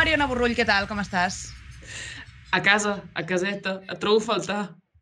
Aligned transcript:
Mariona 0.00 0.24
Borrull, 0.30 0.54
què 0.56 0.64
tal? 0.64 0.86
Com 0.88 1.00
estàs? 1.02 1.42
A 2.56 2.60
casa, 2.64 2.94
a 3.12 3.22
caseta, 3.28 3.74
et 3.84 3.98
trobo 4.00 4.22
a 4.22 4.24
faltar. 4.30 4.60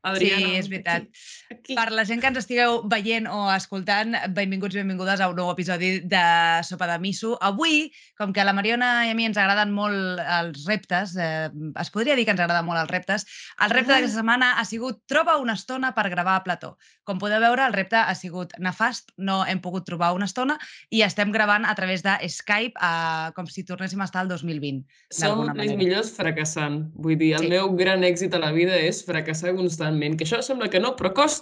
Adriana. 0.09 0.49
Sí, 0.49 0.57
és 0.59 0.69
veritat. 0.73 1.05
Aquí, 1.07 1.38
aquí. 1.51 1.75
Per 1.75 1.91
la 1.93 2.05
gent 2.05 2.21
que 2.21 2.29
ens 2.31 2.39
estigueu 2.41 2.83
veient 2.91 3.27
o 3.31 3.47
escoltant, 3.55 4.15
benvinguts 4.37 4.75
i 4.77 4.81
benvingudes 4.83 5.21
a 5.21 5.29
un 5.31 5.37
nou 5.39 5.51
episodi 5.53 6.01
de 6.01 6.23
Sopa 6.67 6.87
de 6.91 6.99
Miso. 7.03 7.37
Avui, 7.41 7.91
com 8.19 8.33
que 8.33 8.41
a 8.43 8.47
la 8.49 8.53
Mariona 8.57 9.07
i 9.07 9.13
a 9.13 9.17
mi 9.19 9.25
ens 9.29 9.39
agraden 9.41 9.73
molt 9.73 10.21
els 10.21 10.65
reptes, 10.69 11.15
eh, 11.17 11.49
es 11.81 11.91
podria 11.95 12.17
dir 12.19 12.25
que 12.27 12.35
ens 12.35 12.41
agraden 12.45 12.67
molt 12.69 12.81
els 12.83 12.91
reptes, 12.91 13.27
el 13.61 13.71
repte 13.71 13.93
Ah. 13.93 13.97
d'aquesta 13.97 14.19
setmana 14.21 14.53
ha 14.61 14.65
sigut 14.65 15.03
troba 15.07 15.39
una 15.39 15.55
estona 15.55 15.95
per 15.95 16.09
gravar 16.11 16.37
a 16.37 16.45
plató. 16.45 16.77
Com 17.05 17.19
podeu 17.19 17.41
veure, 17.41 17.65
el 17.67 17.73
repte 17.73 17.97
ha 17.97 18.15
sigut 18.15 18.53
nefast, 18.59 19.13
no 19.17 19.45
hem 19.47 19.61
pogut 19.65 19.87
trobar 19.87 20.13
una 20.13 20.27
estona 20.27 20.59
i 20.91 21.01
estem 21.03 21.33
gravant 21.33 21.65
a 21.65 21.75
través 21.75 22.03
de 22.03 22.13
Skype 22.29 22.75
eh, 22.77 23.31
com 23.35 23.47
si 23.47 23.65
tornéssim 23.65 24.01
a 24.01 24.05
estar 24.05 24.21
al 24.21 24.29
2020. 24.29 24.85
Som 25.11 25.47
manera. 25.47 25.77
millors 25.77 26.11
fracassant. 26.13 26.91
Vull 26.95 27.17
dir, 27.17 27.33
el 27.35 27.41
Sí. 27.45 27.49
meu 27.49 27.73
gran 27.75 28.03
èxit 28.03 28.35
a 28.35 28.39
la 28.39 28.53
vida 28.53 28.77
és 28.77 29.03
fracassar 29.07 29.55
constantment, 29.57 30.19
que 30.19 30.25
això 30.27 30.43
sembla 30.43 30.69
que 30.69 30.81
no, 30.81 30.95
però 30.97 31.15
costa, 31.15 31.38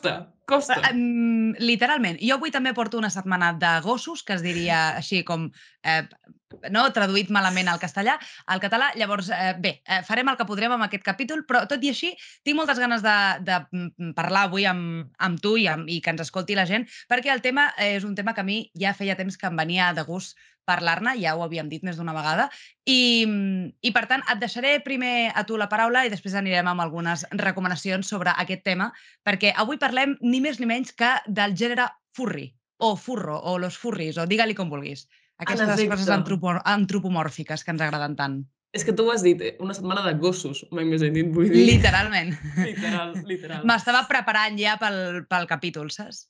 costa. 0.47 0.79
Um, 0.93 1.55
literalment. 1.59 2.21
Jo 2.23 2.39
avui 2.39 2.53
també 2.55 2.73
porto 2.77 2.99
una 3.01 3.11
setmana 3.11 3.53
de 3.59 3.73
gossos, 3.85 4.23
que 4.23 4.37
es 4.39 4.45
diria 4.47 4.97
així 4.97 5.23
com... 5.27 5.51
Eh, 5.83 6.03
no, 6.73 6.87
traduït 6.97 7.31
malament 7.35 7.69
al 7.69 7.81
castellà, 7.83 8.17
al 8.47 8.63
català. 8.63 8.91
Llavors, 8.97 9.31
eh, 9.31 9.55
bé, 9.63 9.81
eh, 9.85 10.03
farem 10.07 10.33
el 10.33 10.39
que 10.39 10.49
podrem 10.49 10.73
amb 10.77 10.87
aquest 10.87 11.05
capítol, 11.07 11.45
però 11.49 11.65
tot 11.69 11.83
i 11.85 11.93
així 11.93 12.13
tinc 12.45 12.59
moltes 12.59 12.81
ganes 12.83 13.05
de, 13.05 13.17
de 13.47 13.61
mm, 13.71 14.13
parlar 14.19 14.47
avui 14.49 14.67
amb, 14.69 15.13
amb 15.19 15.41
tu 15.43 15.57
i, 15.61 15.69
amb, 15.71 15.89
i 15.89 16.01
que 16.01 16.15
ens 16.15 16.27
escolti 16.27 16.59
la 16.59 16.67
gent, 16.67 16.89
perquè 17.11 17.33
el 17.35 17.45
tema 17.45 17.71
és 17.83 18.05
un 18.05 18.15
tema 18.15 18.35
que 18.35 18.45
a 18.45 18.49
mi 18.49 18.61
ja 18.79 18.95
feia 18.97 19.17
temps 19.17 19.37
que 19.37 19.51
em 19.51 19.57
venia 19.57 19.93
de 19.97 20.05
gust 20.09 20.37
parlar-ne, 20.67 21.15
ja 21.23 21.37
ho 21.37 21.45
havíem 21.45 21.71
dit 21.71 21.85
més 21.87 21.97
d'una 21.97 22.15
vegada, 22.17 22.49
i, 22.91 23.23
i 23.87 23.93
per 23.95 24.05
tant 24.11 24.25
et 24.27 24.41
deixaré 24.43 24.75
primer 24.85 25.31
a 25.31 25.47
tu 25.47 25.57
la 25.61 25.71
paraula 25.71 26.03
i 26.05 26.11
després 26.13 26.35
anirem 26.35 26.67
amb 26.73 26.83
algunes 26.85 27.23
recomanacions 27.39 28.11
sobre 28.11 28.35
aquest 28.35 28.67
tema, 28.67 28.91
perquè 29.25 29.55
avui 29.55 29.79
parlem 29.79 30.17
ni 30.27 30.43
més 30.43 30.59
ni 30.61 30.69
menys 30.69 30.93
que 30.99 31.13
del 31.29 31.55
gènere 31.57 31.87
furry, 32.17 32.51
o 32.83 32.97
furro, 32.97 33.39
o 33.39 33.57
los 33.63 33.79
furries, 33.79 34.19
o 34.19 34.27
digue-li 34.27 34.59
com 34.59 34.73
vulguis. 34.73 35.07
Aquestes 35.45 35.69
efecte. 35.69 35.91
coses 35.93 36.13
antropo 36.13 36.55
antropomòrfiques 36.65 37.65
que 37.65 37.75
ens 37.75 37.83
agraden 37.85 38.17
tant. 38.17 38.39
És 38.77 38.85
que 38.85 38.93
tu 38.93 39.07
ho 39.07 39.13
has 39.13 39.23
dit, 39.25 39.41
eh, 39.41 39.57
una 39.61 39.75
setmana 39.77 40.03
de 40.05 40.15
gossos, 40.21 40.65
mai 40.73 40.85
més 40.85 41.03
he 41.03 41.11
dit, 41.13 41.29
vull 41.33 41.49
dir. 41.49 41.65
Literalment. 41.69 42.35
Literal, 42.71 43.15
literal. 43.25 43.65
M'estava 43.69 44.05
preparant 44.09 44.59
ja 44.61 44.77
pel, 44.81 45.23
pel 45.31 45.47
capítol, 45.49 45.93
saps? 45.95 46.27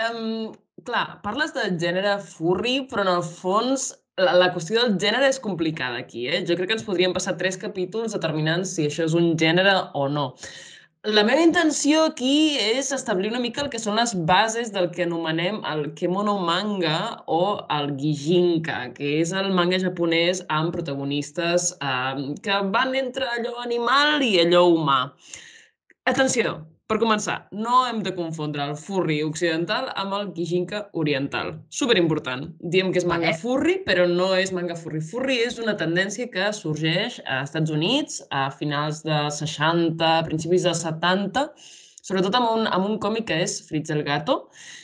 Um, 0.00 0.52
clar, 0.86 1.20
parles 1.24 1.52
de 1.52 1.66
gènere 1.80 2.16
furry, 2.24 2.78
però 2.88 3.04
en 3.04 3.12
el 3.18 3.24
fons 3.26 3.90
la, 4.20 4.32
la 4.36 4.48
qüestió 4.54 4.80
del 4.80 4.96
gènere 5.02 5.28
és 5.28 5.40
complicada 5.42 6.00
aquí. 6.00 6.26
Eh? 6.28 6.42
Jo 6.48 6.56
crec 6.56 6.70
que 6.70 6.78
ens 6.78 6.86
podríem 6.86 7.14
passar 7.16 7.36
tres 7.40 7.58
capítols 7.60 8.16
determinant 8.16 8.64
si 8.68 8.88
això 8.88 9.06
és 9.08 9.16
un 9.16 9.34
gènere 9.40 9.74
o 9.98 10.06
no. 10.12 10.30
La 11.08 11.22
meva 11.24 11.40
intenció 11.40 12.00
aquí 12.06 12.58
és 12.60 12.90
establir 12.92 13.30
una 13.30 13.38
mica 13.40 13.62
el 13.62 13.68
que 13.72 13.78
són 13.80 13.94
les 13.96 14.10
bases 14.30 14.68
del 14.74 14.88
que 14.96 15.06
anomenem 15.06 15.62
el 15.70 15.86
kemono 16.00 16.34
manga 16.48 16.96
o 17.36 17.38
el 17.76 17.88
gijinka, 18.02 18.76
que 18.98 19.14
és 19.22 19.32
el 19.32 19.48
manga 19.56 19.78
japonès 19.80 20.42
amb 20.58 20.74
protagonistes 20.76 21.70
eh, 21.80 22.26
que 22.44 22.58
van 22.76 22.92
entre 23.00 23.30
allò 23.38 23.54
animal 23.64 24.20
i 24.28 24.34
allò 24.44 24.66
humà. 24.74 24.98
Atenció, 26.12 26.52
per 26.90 26.98
començar, 26.98 27.36
no 27.54 27.84
hem 27.86 28.00
de 28.02 28.10
confondre 28.16 28.64
el 28.66 28.72
furry 28.74 29.20
occidental 29.22 29.92
amb 30.02 30.16
el 30.16 30.32
gijinka 30.34 30.80
oriental. 30.98 31.52
Superimportant. 31.80 32.48
Diem 32.72 32.90
que 32.90 32.98
és 32.98 33.06
manga 33.06 33.28
Vale. 33.28 33.38
furry, 33.38 33.76
però 33.86 34.08
no 34.10 34.32
és 34.34 34.50
manga 34.56 34.74
furry. 34.74 35.02
Furry 35.12 35.38
és 35.44 35.60
una 35.62 35.76
tendència 35.78 36.26
que 36.34 36.50
sorgeix 36.56 37.20
a 37.26 37.44
Estats 37.44 37.70
Units 37.70 38.18
a 38.34 38.48
finals 38.50 39.04
dels 39.06 39.38
60, 39.44 40.10
principis 40.26 40.66
dels 40.66 40.82
70, 40.82 41.46
sobretot 42.02 42.34
amb 42.40 42.50
un, 42.56 42.66
amb 42.66 42.90
un 42.90 42.98
còmic 42.98 43.28
que 43.30 43.38
és 43.46 43.60
Fritz 43.70 43.94
el 43.94 44.02
Gato, 44.02 44.40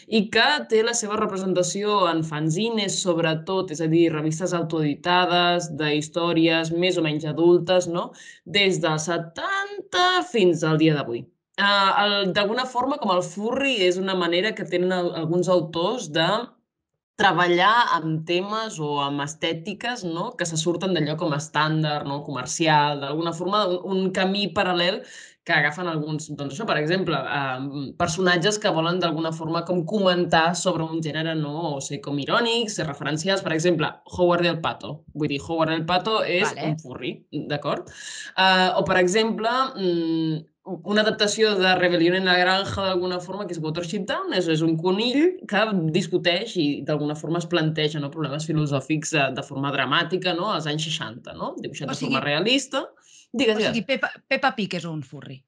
i 0.07 0.29
que 0.31 0.49
té 0.71 0.87
la 0.87 0.95
seva 0.95 1.19
representació 1.19 2.05
en 2.07 2.23
fanzines, 2.23 3.01
sobretot, 3.03 3.75
és 3.75 3.83
a 3.83 3.91
dir, 3.91 4.13
revistes 4.15 4.55
autoeditades, 4.55 5.73
d'històries 5.81 6.71
més 6.71 7.01
o 7.01 7.03
menys 7.03 7.27
adultes, 7.27 7.91
no? 7.91 8.13
des 8.47 8.79
dels 8.85 9.11
70 9.11 10.29
fins 10.31 10.63
al 10.63 10.79
dia 10.79 10.95
d'avui. 10.95 11.27
Uh, 11.57 12.27
D'alguna 12.37 12.67
forma, 12.69 12.99
com 13.01 13.15
el 13.15 13.23
furry, 13.25 13.79
és 13.87 13.97
una 13.97 14.15
manera 14.15 14.53
que 14.55 14.67
tenen 14.69 14.93
al- 14.93 15.15
alguns 15.17 15.49
autors 15.49 16.11
de 16.13 16.27
treballar 17.17 17.95
amb 17.97 18.27
temes 18.29 18.75
o 18.79 18.99
amb 19.01 19.23
estètiques 19.25 20.03
no? 20.05 20.35
que 20.37 20.45
se 20.45 20.59
surten 20.61 20.93
d'allò 20.93 21.15
com 21.17 21.33
a 21.33 21.39
estàndard, 21.41 22.05
no? 22.05 22.19
comercial, 22.27 23.01
d'alguna 23.01 23.33
forma, 23.33 23.63
un, 23.73 23.79
un 24.03 24.11
camí 24.13 24.51
paral·lel 24.53 24.99
que 25.47 25.55
agafen 25.55 25.87
alguns, 25.89 26.27
doncs 26.37 26.53
això, 26.57 26.67
per 26.69 26.77
exemple, 26.77 27.17
eh, 27.17 27.87
personatges 27.97 28.59
que 28.61 28.73
volen 28.75 28.99
d'alguna 29.01 29.31
forma 29.33 29.63
com 29.65 29.85
comentar 29.89 30.51
sobre 30.59 30.85
un 30.85 31.01
gènere, 31.01 31.33
no? 31.39 31.55
o 31.77 31.81
ser 31.81 32.03
com 32.05 32.19
irònics, 32.21 32.77
ser 32.77 32.87
referencials, 32.91 33.41
per 33.47 33.55
exemple, 33.57 33.89
Howard 34.19 34.45
el 34.51 34.61
Pato. 34.61 34.91
Vull 35.15 35.31
dir, 35.33 35.41
Howard 35.47 35.73
el 35.73 35.87
Pato 35.89 36.19
és 36.21 36.51
Vale. 36.51 36.69
un 36.69 36.77
furry, 36.83 37.15
d'acord? 37.49 37.89
Uh, 38.37 38.75
o, 38.77 38.85
per 38.85 38.99
exemple, 39.01 39.55
mm, 39.79 40.43
una 40.67 41.03
adaptació 41.03 41.53
de 41.59 41.75
Rebelión 41.79 42.17
en 42.19 42.25
la 42.27 42.37
Granja 42.39 42.83
d'alguna 42.89 43.21
forma, 43.23 43.47
que 43.47 43.55
és 43.55 43.61
Watership 43.63 44.07
Down, 44.09 44.33
és, 44.35 44.49
és 44.51 44.63
un 44.67 44.77
conill 44.81 45.37
que 45.47 45.61
discuteix 45.95 46.57
i 46.59 46.67
d'alguna 46.87 47.15
forma 47.15 47.39
es 47.39 47.47
planteja 47.47 48.01
no, 48.03 48.11
problemes 48.11 48.47
filosòfics 48.51 49.13
de, 49.15 49.27
de 49.39 49.45
forma 49.47 49.71
dramàtica 49.75 50.35
no, 50.35 50.49
als 50.53 50.67
anys 50.67 50.89
60, 50.91 51.37
no? 51.39 51.53
dibuixat 51.63 51.89
O 51.89 51.93
de 51.95 51.99
sigui- 52.01 52.11
forma 52.11 52.25
realista. 52.27 52.83
Digues, 53.33 53.59
O 53.63 53.69
sigui, 53.69 53.85
Peppa, 53.87 54.11
Peppa 54.27 54.51
Pig 54.59 54.75
és 54.81 54.85
un 54.91 55.03
furry. 55.07 55.39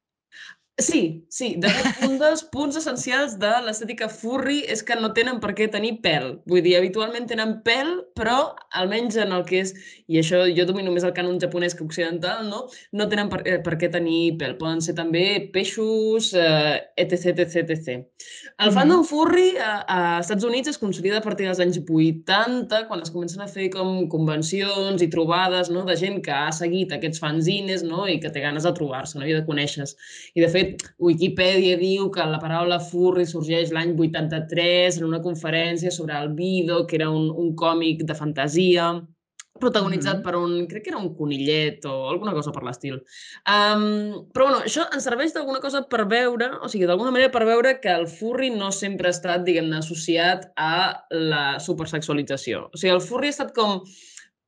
Sí, 0.80 1.26
sí. 1.28 1.56
De 1.58 1.66
fet, 1.74 2.04
un 2.06 2.20
dels 2.20 2.44
punts 2.52 2.76
essencials 2.78 3.32
de 3.42 3.50
l'estètica 3.66 4.06
furry 4.12 4.60
és 4.70 4.84
que 4.86 4.94
no 4.94 5.08
tenen 5.16 5.40
per 5.42 5.50
què 5.58 5.66
tenir 5.72 5.96
pèl. 6.04 6.28
Vull 6.46 6.62
dir, 6.62 6.76
habitualment 6.78 7.26
tenen 7.26 7.56
pèl, 7.66 7.90
però 8.14 8.52
almenys 8.78 9.16
en 9.18 9.34
el 9.34 9.42
que 9.48 9.64
és, 9.64 9.72
i 10.06 10.20
això 10.20 10.44
jo 10.54 10.66
domino 10.68 10.92
més 10.94 11.02
el 11.02 11.14
cànon 11.16 11.40
japonès 11.42 11.74
que 11.74 11.82
occidental, 11.82 12.44
no? 12.46 12.60
no 12.94 13.08
tenen 13.10 13.26
per, 13.32 13.40
eh, 13.42 13.56
per 13.64 13.74
què 13.80 13.90
tenir 13.90 14.36
pèl. 14.38 14.54
Poden 14.60 14.78
ser 14.84 14.94
també 14.94 15.24
peixos, 15.50 16.30
eh, 16.38 16.78
etc, 16.94 17.34
etc, 17.42 17.74
etc. 17.74 18.06
El 18.58 18.70
Mhm. 18.70 18.74
fandom 18.78 19.02
furry 19.04 19.48
a, 19.58 19.72
a 19.82 19.98
Estats 20.20 20.46
Units 20.46 20.68
es 20.68 20.78
consolida 20.78 21.18
a 21.18 21.26
partir 21.26 21.46
dels 21.46 21.58
anys 21.58 21.80
80, 21.82 22.84
quan 22.86 23.02
es 23.02 23.10
comencen 23.10 23.42
a 23.42 23.48
fer 23.50 23.68
com 23.74 24.06
convencions 24.08 25.02
i 25.02 25.10
trobades 25.10 25.70
no? 25.74 25.84
de 25.84 25.96
gent 25.96 26.22
que 26.22 26.30
ha 26.30 26.52
seguit 26.52 26.92
aquests 26.92 27.18
fanzines 27.18 27.82
no? 27.82 28.06
i 28.06 28.20
que 28.22 28.30
té 28.30 28.40
ganes 28.46 28.62
de 28.62 28.72
trobar-se 28.78 29.18
no? 29.18 29.26
i 29.26 29.34
de 29.34 29.44
conèixer 29.46 29.86
I, 30.34 30.40
de 30.42 30.48
fet, 30.50 30.67
Wikipedia 30.98 31.76
diu 31.80 32.10
que 32.14 32.24
la 32.26 32.40
paraula 32.42 32.80
furry 32.80 33.26
sorgeix 33.26 33.72
l'any 33.74 33.94
83 33.96 34.98
en 34.98 35.06
una 35.08 35.22
conferència 35.22 35.92
sobre 35.94 36.18
el 36.18 36.34
Bido, 36.34 36.84
que 36.86 36.98
era 37.00 37.10
un, 37.10 37.30
un 37.30 37.54
còmic 37.56 38.04
de 38.08 38.18
fantasia 38.18 38.92
protagonitzat 39.58 40.18
Mhm. 40.18 40.22
per 40.22 40.36
un, 40.36 40.66
crec 40.66 40.84
que 40.84 40.90
era 40.90 40.98
un 40.98 41.14
conillet 41.14 41.84
o 41.84 42.08
alguna 42.10 42.32
cosa 42.32 42.52
per 42.52 42.62
l'estil. 42.62 42.94
Um, 43.46 44.28
però 44.32 44.46
bueno, 44.48 44.60
això 44.64 44.86
ens 44.92 45.04
serveix 45.04 45.34
d'alguna 45.34 45.60
cosa 45.60 45.82
per 45.82 46.06
veure, 46.06 46.50
o 46.62 46.68
sigui, 46.68 46.86
d'alguna 46.86 47.10
manera 47.10 47.30
per 47.30 47.44
veure 47.44 47.80
que 47.80 47.90
el 47.90 48.06
furry 48.06 48.50
no 48.50 48.70
sempre 48.70 49.08
ha 49.08 49.10
estat, 49.10 49.44
diguem-ne, 49.44 49.78
associat 49.78 50.52
a 50.56 51.04
la 51.10 51.58
supersexualització. 51.58 52.68
O 52.72 52.76
sigui, 52.76 52.94
el 52.94 53.00
furry 53.00 53.28
ha 53.28 53.36
estat 53.36 53.54
com 53.54 53.82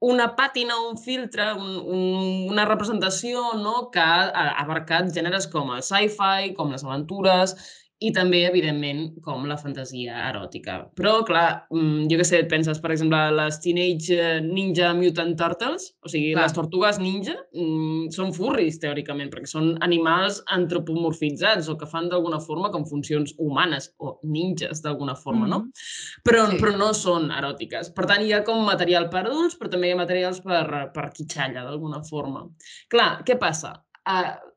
una 0.00 0.31
pàtina, 0.37 0.78
un 0.88 0.97
filtre, 0.97 1.50
un, 1.53 1.77
un, 1.77 2.47
una 2.53 2.65
representació 2.65 3.43
no? 3.61 3.91
que 3.93 4.00
ha, 4.00 4.31
ha 4.33 4.65
abarcat 4.65 5.12
gèneres 5.12 5.49
com 5.53 5.75
el 5.75 5.84
sci-fi, 5.84 6.55
com 6.56 6.72
les 6.72 6.84
aventures 6.87 7.56
i 8.00 8.11
també, 8.16 8.47
evidentment, 8.49 9.21
com 9.21 9.43
la 9.44 9.59
fantasia 9.61 10.15
eròtica. 10.31 10.78
Però, 10.97 11.19
clar, 11.28 11.66
mm, 11.71 12.06
jo 12.09 12.16
què 12.16 12.25
sé, 12.25 12.38
et 12.41 12.49
penses, 12.49 12.78
per 12.81 12.93
exemple, 12.94 13.19
les 13.37 13.59
Teenage 13.60 14.16
eh, 14.16 14.41
Ninja 14.41 14.95
Mutant 14.97 15.34
Turtles, 15.36 15.91
o 16.03 16.09
sigui, 16.09 16.33
Clar. 16.33 16.47
les 16.47 16.54
tortugues 16.57 16.98
ninja, 16.98 17.34
mm, 17.53 18.09
són 18.16 18.33
furris, 18.33 18.78
teòricament, 18.80 19.28
perquè 19.30 19.47
són 19.53 19.75
animals 19.84 20.41
antropomorfitzats 20.48 21.69
o 21.69 21.77
que 21.77 21.86
fan 21.86 22.09
d'alguna 22.09 22.41
forma 22.41 22.71
com 22.72 22.86
funcions 22.89 23.34
humanes 23.39 23.91
o 24.01 24.19
ninjas 24.25 24.80
d'alguna 24.83 25.15
forma, 25.15 25.47
no? 25.47 25.59
Mhm. 25.60 25.71
però, 26.25 26.47
Sí. 26.51 26.57
però 26.59 26.77
no 26.77 26.92
són 26.95 27.30
eròtiques. 27.30 27.92
Per 27.95 28.07
tant, 28.07 28.22
hi 28.22 28.33
ha 28.33 28.42
com 28.45 28.65
material 28.65 29.09
per 29.10 29.27
adults, 29.27 29.57
però 29.59 29.69
també 29.71 29.89
hi 29.89 29.92
ha 29.92 29.97
materials 29.97 30.41
per, 30.41 30.91
per 30.95 31.10
quitxalla, 31.13 31.65
d'alguna 31.65 32.03
forma. 32.03 32.47
Clar, 32.89 33.22
què 33.25 33.39
passa? 33.39 33.83
Uh, 34.09 34.50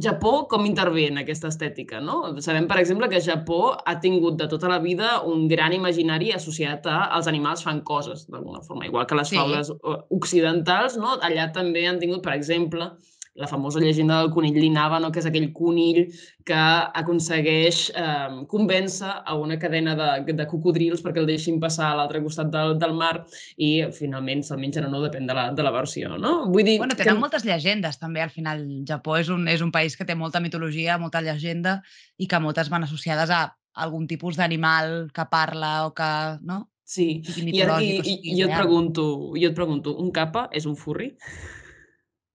Japó 0.00 0.46
com 0.48 0.64
intervé 0.64 1.08
en 1.10 1.18
aquesta 1.20 1.50
estètica, 1.52 1.98
no? 2.00 2.14
Sabem, 2.40 2.64
per 2.66 2.78
exemple, 2.80 3.10
que 3.12 3.20
Japó 3.20 3.74
ha 3.84 3.98
tingut 4.00 4.38
de 4.40 4.46
tota 4.48 4.70
la 4.72 4.78
vida 4.80 5.18
un 5.28 5.48
gran 5.50 5.74
imaginari 5.76 6.30
associat 6.32 6.86
a 6.88 7.10
els 7.18 7.28
animals 7.28 7.60
fan 7.62 7.82
coses, 7.84 8.24
d'alguna 8.32 8.62
forma, 8.64 8.86
igual 8.88 9.04
que 9.06 9.14
les 9.18 9.28
Sí. 9.28 9.36
faules 9.36 9.68
eh, 9.68 9.96
occidentals, 10.08 10.96
no? 10.96 11.18
Allà 11.20 11.52
també 11.52 11.86
han 11.86 11.98
tingut, 12.00 12.22
per 12.22 12.32
exemple, 12.32 12.88
la 13.34 13.48
famosa 13.48 13.80
llegenda 13.80 14.18
del 14.20 14.30
conill 14.30 14.58
Linava, 14.60 14.98
no? 15.00 15.10
que 15.12 15.22
és 15.22 15.26
aquell 15.28 15.48
conill 15.56 16.02
que 16.44 16.58
aconsegueix 17.00 17.86
eh, 17.96 18.42
convèncer 18.50 19.08
a 19.24 19.36
una 19.40 19.56
cadena 19.58 19.94
de, 19.96 20.34
de 20.36 20.46
cocodrils 20.50 21.00
perquè 21.04 21.22
el 21.22 21.30
deixin 21.30 21.60
passar 21.62 21.90
a 21.90 21.96
l'altre 21.96 22.20
costat 22.24 22.50
del, 22.52 22.76
del 22.80 22.92
mar 22.98 23.14
i 23.56 23.70
finalment 23.96 24.44
se'l 24.44 24.60
mengen 24.60 24.88
o 24.88 24.92
no, 24.92 25.00
depèn 25.06 25.30
de 25.30 25.36
la, 25.38 25.46
de 25.56 25.64
la 25.64 25.72
versió. 25.72 26.12
No? 26.20 26.34
Vull 26.52 26.68
dir 26.68 26.76
bueno, 26.82 26.96
tenen 26.98 27.16
que... 27.16 27.24
moltes 27.24 27.46
llegendes 27.48 27.96
també, 28.02 28.20
al 28.24 28.34
final. 28.34 28.66
Japó 28.88 29.16
és 29.20 29.32
un, 29.32 29.46
és 29.48 29.64
un 29.64 29.72
país 29.72 29.96
que 29.96 30.06
té 30.08 30.16
molta 30.18 30.42
mitologia, 30.44 30.98
molta 31.00 31.24
llegenda 31.24 31.78
i 32.20 32.28
que 32.28 32.40
moltes 32.42 32.68
van 32.72 32.84
associades 32.84 33.32
a 33.32 33.46
algun 33.80 34.04
tipus 34.06 34.36
d'animal 34.36 35.08
que 35.14 35.24
parla 35.32 35.86
o 35.86 35.94
que... 35.96 36.10
No? 36.44 36.66
Sí, 36.84 37.22
I, 37.24 37.48
i, 37.48 37.62
i, 37.64 38.16
i 38.34 38.34
jo, 38.36 38.50
et 38.50 38.52
pregunto, 38.52 39.04
jo 39.32 39.48
et 39.48 39.56
pregunto, 39.56 39.94
un 39.96 40.10
capa 40.12 40.50
és 40.52 40.66
un 40.68 40.76
furri? 40.76 41.14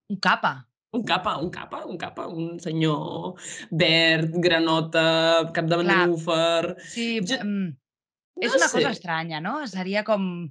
Un 0.09 0.17
capa? 0.23 0.55
Un 0.97 1.03
capa, 1.05 1.35
un 1.38 1.49
capa, 1.53 1.83
un 1.85 1.97
capa, 2.01 2.27
un 2.27 2.57
senyor 2.63 3.38
verd, 3.71 4.38
granota, 4.44 5.07
cap 5.53 5.69
de 5.69 5.81
nenúfer... 5.85 6.73
Sí, 6.89 7.09
jo... 7.21 7.38
és 8.38 8.51
no 8.51 8.57
una 8.57 8.67
sé. 8.69 8.79
cosa 8.79 8.94
estranya, 8.95 9.41
no? 9.44 9.59
Seria 9.69 10.03
com, 10.07 10.47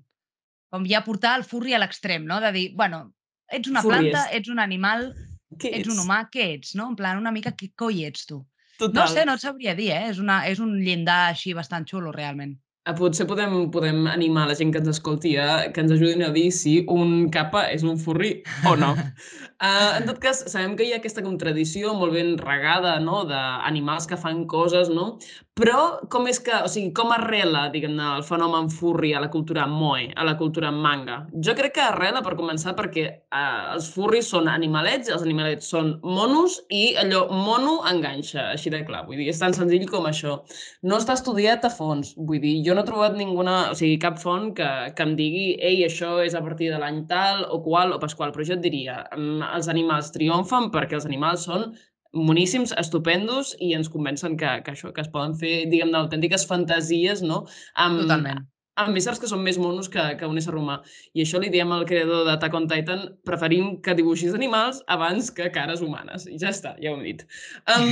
com 0.71 0.87
ja 0.91 1.03
portar 1.07 1.37
el 1.41 1.47
furri 1.47 1.75
a 1.75 1.81
l'extrem, 1.83 2.27
no? 2.27 2.39
De 2.43 2.53
dir, 2.55 2.67
bueno, 2.79 3.09
ets 3.51 3.71
una 3.71 3.83
Furries. 3.83 4.13
planta, 4.13 4.27
ets 4.39 4.53
un 4.53 4.63
animal, 4.63 5.09
què 5.55 5.73
ets? 5.73 5.81
ets 5.81 5.95
un 5.95 6.05
humà, 6.05 6.21
què 6.33 6.51
ets, 6.57 6.75
no? 6.79 6.91
En 6.93 6.99
plan, 6.99 7.19
una 7.23 7.35
mica, 7.35 7.55
què 7.59 7.73
coi 7.79 8.05
ets 8.07 8.27
tu? 8.31 8.41
Total. 8.77 8.95
No 8.99 9.07
sé, 9.09 9.25
no 9.25 9.37
et 9.39 9.43
sabria 9.43 9.75
dir, 9.75 9.91
eh? 9.95 10.11
És, 10.11 10.19
una, 10.23 10.43
és 10.51 10.61
un 10.61 10.75
llindar 10.83 11.31
així 11.31 11.55
bastant 11.57 11.87
xulo, 11.89 12.13
realment. 12.13 12.57
Ah, 12.87 12.93
potser 12.95 13.25
podem, 13.27 13.55
podem 13.75 14.05
animar 14.07 14.45
la 14.47 14.55
gent 14.55 14.69
que 14.71 14.79
ens 14.79 14.93
escolti 14.93 15.33
a 15.43 15.47
que 15.75 15.83
ens 15.83 15.91
ajudin 15.91 16.21
a 16.23 16.29
dir 16.37 16.45
si 16.55 16.75
un 16.95 17.25
capa 17.35 17.65
és 17.75 17.83
un 17.83 17.97
furri 17.99 18.29
o 18.71 18.77
no. 18.79 18.93
uh, 18.95 19.89
en 19.99 20.07
tot 20.07 20.21
cas, 20.23 20.45
sabem 20.53 20.77
que 20.79 20.87
hi 20.87 20.93
ha 20.95 21.01
aquesta 21.01 21.25
contradició 21.27 21.97
molt 21.99 22.15
ben 22.15 22.37
regada 22.39 23.01
no? 23.03 23.25
d'animals 23.27 24.07
que 24.07 24.21
fan 24.23 24.45
coses, 24.53 24.93
no? 25.01 25.17
Però 25.57 26.05
com 26.13 26.27
és 26.29 26.37
que, 26.45 26.53
o 26.53 26.69
sigui, 26.69 26.91
com 26.93 27.15
arrela, 27.15 27.63
diguem-ne, 27.73 28.07
el 28.19 28.25
fenomen 28.29 28.67
furri 28.69 29.15
a 29.17 29.23
la 29.25 29.31
cultura 29.33 29.63
moe, 29.67 30.11
a 30.13 30.27
la 30.29 30.35
cultura 30.37 30.69
manga? 30.71 31.23
Jo 31.47 31.55
crec 31.57 31.79
que 31.79 31.85
arrela, 31.87 32.21
per 32.21 32.35
començar, 32.37 32.75
perquè 32.77 33.05
eh, 33.09 33.63
els 33.73 33.87
furris 33.95 34.29
són 34.35 34.51
animalets, 34.53 35.09
els 35.09 35.25
animalets 35.25 35.71
són 35.73 35.95
monos 36.05 36.59
i 36.69 36.83
allò 37.01 37.23
mono 37.33 37.79
enganxa, 37.89 38.51
així 38.51 38.75
de 38.75 38.83
clar. 38.85 39.07
Vull 39.09 39.23
dir, 39.23 39.31
és 39.33 39.41
tan 39.41 39.57
senzill 39.57 39.89
com 39.89 40.05
això. 40.11 40.37
No 40.85 41.01
està 41.01 41.17
estudiat 41.17 41.65
a 41.65 41.73
fons. 41.73 42.13
Vull 42.21 42.45
dir, 42.45 42.59
jo 42.69 42.76
no 42.77 42.83
he 42.85 42.89
trobat 42.89 43.17
ninguna, 43.17 43.57
o 43.73 43.77
sigui, 43.79 43.97
cap 44.03 44.21
font 44.21 44.51
que, 44.59 44.69
que 44.97 45.05
em 45.07 45.17
digui 45.19 45.47
ei, 45.57 45.81
això 45.87 46.19
és 46.25 46.37
a 46.37 46.43
partir 46.45 46.69
de 46.73 46.81
l'any 46.83 47.03
tal 47.11 47.47
o 47.49 47.63
qual 47.65 47.95
o 47.97 48.01
pasqual, 48.03 48.35
però 48.35 48.45
jo 48.45 48.59
et 48.59 48.65
diria, 48.65 49.01
mm, 49.17 49.47
els 49.57 49.71
animals 49.73 50.13
triomfen 50.15 50.69
perquè 50.75 50.99
els 51.01 51.09
animals 51.09 51.47
són 51.49 51.71
moníssims, 52.17 52.75
estupendos 52.81 53.55
i 53.61 53.73
ens 53.77 53.89
convencen 53.93 54.37
que, 54.41 54.51
que 54.65 54.75
això, 54.75 54.93
que 54.95 55.03
es 55.05 55.11
poden 55.13 55.37
fer, 55.41 55.55
diguem 55.73 55.95
autèntiques 55.97 56.47
fantasies, 56.49 57.23
no? 57.25 57.45
Amb, 57.75 58.05
Totalment. 58.05 58.45
Amb 58.81 58.99
éssers 59.01 59.21
que 59.21 59.29
són 59.29 59.41
més 59.45 59.57
monos 59.61 59.89
que, 59.93 60.03
que 60.21 60.29
un 60.29 60.37
ésser 60.37 60.53
humà. 60.57 60.83
I 61.17 61.25
això 61.25 61.41
li 61.41 61.49
diem 61.53 61.71
al 61.73 61.87
creador 61.89 62.27
d'Attack 62.29 62.59
on 62.59 62.69
Titan, 62.73 63.07
preferim 63.29 63.79
que 63.85 63.97
dibuixis 63.97 64.37
animals 64.37 64.83
abans 64.93 65.31
que 65.33 65.49
cares 65.55 65.85
humanes. 65.85 66.29
I 66.29 66.37
ja 66.43 66.53
està, 66.53 66.75
ja 66.83 66.93
ho 66.93 66.99
hem 66.99 67.07
dit. 67.07 67.25
Um, 67.73 67.89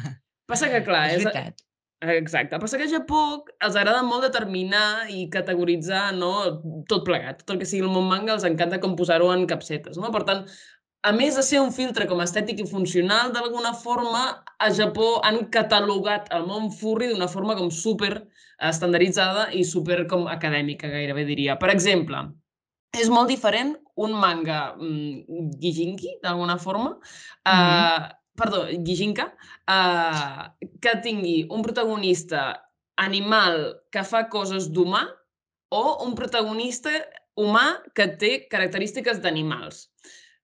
passa 0.52 0.72
que, 0.72 0.80
clar... 0.88 1.10
és, 1.16 1.28
és. 1.28 1.68
Exacte. 2.02 2.58
Passa 2.58 2.78
que 2.78 2.88
a 2.88 2.90
Japó 2.90 3.20
els 3.62 3.76
agrada 3.78 4.02
molt 4.02 4.24
determinar 4.26 5.08
i 5.14 5.28
categoritzar 5.30 6.08
no, 6.16 6.32
tot 6.90 7.04
plegat. 7.06 7.44
Tot 7.44 7.54
el 7.54 7.60
que 7.60 7.68
sigui 7.68 7.84
el 7.86 7.92
món 7.94 8.08
manga 8.10 8.34
els 8.34 8.46
encanta 8.48 8.80
com 8.82 8.96
posar-ho 8.98 9.30
en 9.30 9.46
capsetes. 9.46 10.00
No? 10.02 10.10
Per 10.14 10.24
tant, 10.26 10.42
a 11.06 11.12
més 11.14 11.38
de 11.38 11.44
ser 11.46 11.60
un 11.62 11.70
filtre 11.74 12.08
com 12.10 12.22
estètic 12.24 12.62
i 12.62 12.66
funcional, 12.66 13.30
d'alguna 13.34 13.72
forma, 13.78 14.22
a 14.58 14.70
Japó 14.74 15.20
han 15.26 15.44
catalogat 15.54 16.26
el 16.34 16.46
món 16.50 16.70
furri 16.74 17.12
d'una 17.12 17.30
forma 17.30 17.54
com 17.58 17.70
super 17.70 18.16
estandarditzada 18.62 19.48
i 19.54 19.62
super 19.66 20.02
com 20.10 20.26
acadèmica, 20.30 20.90
gairebé 20.90 21.26
diria. 21.26 21.58
Per 21.58 21.70
exemple, 21.70 22.24
és 22.98 23.10
molt 23.10 23.30
diferent 23.30 23.76
un 24.02 24.14
manga 24.18 24.72
mm, 24.74 25.54
gijinki, 25.62 26.18
d'alguna 26.22 26.58
forma, 26.58 26.96
mm 26.96 27.52
-hmm. 27.52 28.02
uh, 28.02 28.21
perdó, 28.38 28.64
gijinka, 28.86 29.30
uh, 29.68 30.44
que 30.80 30.94
tingui 31.04 31.42
un 31.50 31.64
protagonista 31.64 32.44
animal 33.00 33.64
que 33.92 34.04
fa 34.04 34.26
coses 34.32 34.70
d'humà 34.72 35.02
o 35.72 35.82
un 36.04 36.14
protagonista 36.14 36.92
humà 37.40 37.80
que 37.96 38.06
té 38.20 38.32
característiques 38.52 39.22
d'animals. 39.24 39.86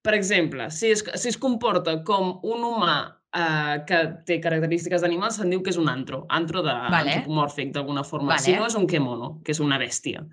Per 0.02 0.14
exemple, 0.16 0.70
si 0.72 0.92
es, 0.94 1.04
si 1.20 1.28
es 1.32 1.36
comporta 1.36 1.98
com 2.06 2.38
un 2.46 2.64
humà 2.64 2.96
eh, 3.36 3.76
que 3.88 3.98
té 4.28 4.38
característiques 4.40 5.04
d'animals, 5.04 5.36
se'n 5.40 5.52
diu 5.52 5.62
que 5.64 5.72
és 5.74 5.80
un 5.80 5.90
antro, 5.92 6.22
antro 6.32 6.62
de, 6.64 6.72
vale. 6.72 7.18
antropomòrfic 7.18 7.74
d'alguna 7.74 8.04
forma. 8.06 8.32
Vale. 8.32 8.44
Si 8.46 8.56
no, 8.56 8.68
és 8.70 8.78
un 8.78 8.86
kemono, 8.88 9.34
que 9.44 9.52
és 9.56 9.60
una 9.64 9.80
bèstia. 9.80 10.24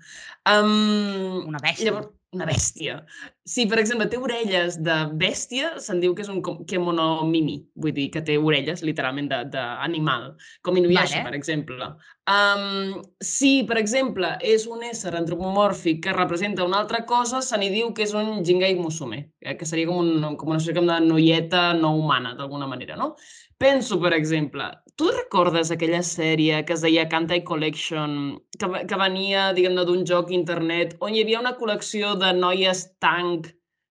Um, 0.48 1.42
una 1.50 1.60
bèstia? 1.60 1.90
Llavors, 1.90 2.14
una 2.36 2.48
bèstia. 2.48 3.00
Si, 3.46 3.62
per 3.70 3.78
exemple, 3.78 4.08
té 4.10 4.18
orelles 4.18 4.80
de 4.82 4.94
bèstia, 5.20 5.76
se'n 5.82 6.00
diu 6.02 6.16
que 6.18 6.24
és 6.24 6.30
un 6.32 6.40
kemono 6.66 7.06
mimi, 7.28 7.60
vull 7.78 7.94
dir, 7.94 8.08
que 8.10 8.24
té 8.26 8.34
orelles, 8.42 8.82
literalment, 8.82 9.30
d'animal, 9.52 10.32
com 10.66 10.80
Inuyasha, 10.80 11.20
vale. 11.20 11.28
per 11.28 11.38
exemple. 11.38 11.92
Um, 12.26 13.04
si, 13.22 13.52
per 13.68 13.78
exemple, 13.78 14.32
és 14.42 14.66
un 14.66 14.82
ésser 14.88 15.14
antropomòrfic 15.14 16.02
que 16.08 16.16
representa 16.16 16.66
una 16.66 16.80
altra 16.82 17.04
cosa, 17.06 17.38
se 17.38 17.58
n'hi 17.62 17.70
diu 17.70 17.92
que 17.94 18.02
és 18.08 18.16
un 18.18 18.42
Jingai 18.42 18.74
Musume, 18.80 19.22
eh, 19.38 19.54
que 19.54 19.68
seria 19.70 19.86
com, 19.86 20.02
un, 20.02 20.34
com 20.34 20.50
una 20.50 20.58
espècie 20.58 20.82
de 20.82 21.00
noieta 21.06 21.68
no 21.78 21.94
humana, 22.00 22.34
d'alguna 22.34 22.66
manera, 22.66 22.98
no? 22.98 23.14
Penso, 23.56 23.96
per 24.00 24.12
exemple, 24.12 24.66
tu 24.96 25.06
recordes 25.12 25.70
aquella 25.70 26.02
sèrie 26.04 26.58
que 26.64 26.74
es 26.74 26.82
deia 26.84 27.06
Kantai 27.08 27.42
Collection, 27.44 28.36
que, 28.56 28.68
que 28.88 28.98
venia, 29.00 29.50
diguem-ne, 29.56 29.84
d'un 29.88 30.04
joc 30.08 30.32
internet, 30.32 30.94
on 31.04 31.12
hi 31.12 31.22
havia 31.24 31.40
una 31.40 31.52
col·lecció 31.56 32.14
de 32.20 32.30
noies 32.36 32.82
tanc 33.04 33.35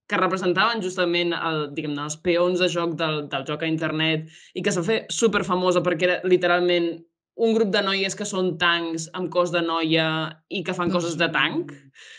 que 0.10 0.20
representaven 0.22 0.84
justament 0.84 1.34
el, 1.38 1.66
diguem 1.76 1.98
els 2.04 2.18
peons 2.26 2.62
de 2.62 2.70
joc 2.72 2.94
del, 3.00 3.26
del 3.32 3.46
joc 3.48 3.66
a 3.66 3.70
internet 3.72 4.30
i 4.54 4.64
que 4.66 4.74
s'ha 4.74 4.86
fet 4.86 5.12
superfamosa 5.14 5.84
perquè 5.86 6.10
era 6.10 6.20
literalment 6.30 6.92
un 7.36 7.54
grup 7.56 7.72
de 7.74 7.82
noies 7.84 8.16
que 8.16 8.28
són 8.28 8.56
tancs 8.62 9.10
amb 9.18 9.32
cos 9.34 9.52
de 9.52 9.62
noia 9.66 10.08
i 10.48 10.64
que 10.64 10.76
fan 10.76 10.88
doncs, 10.88 10.96
coses 10.96 11.20
de 11.20 11.28
tanc. 11.34 11.74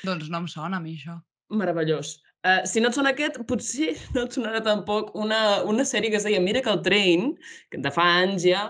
Doncs 0.04 0.28
no 0.32 0.42
em 0.42 0.48
sona 0.52 0.76
a 0.76 0.82
mi 0.82 0.96
això. 0.98 1.16
Meravellós. 1.56 2.18
Uh, 2.46 2.62
si 2.68 2.78
no 2.82 2.92
et 2.92 2.94
sona 2.94 3.10
aquest, 3.14 3.40
potser 3.48 3.94
no 4.14 4.26
et 4.26 4.34
sonarà 4.36 4.60
tampoc 4.62 5.14
una, 5.18 5.40
una 5.66 5.86
sèrie 5.88 6.12
que 6.12 6.20
es 6.20 6.26
deia 6.28 6.42
Miracle 6.42 6.76
Train, 6.84 7.32
de 7.72 7.90
fa 7.94 8.04
anys 8.20 8.44
ja, 8.46 8.66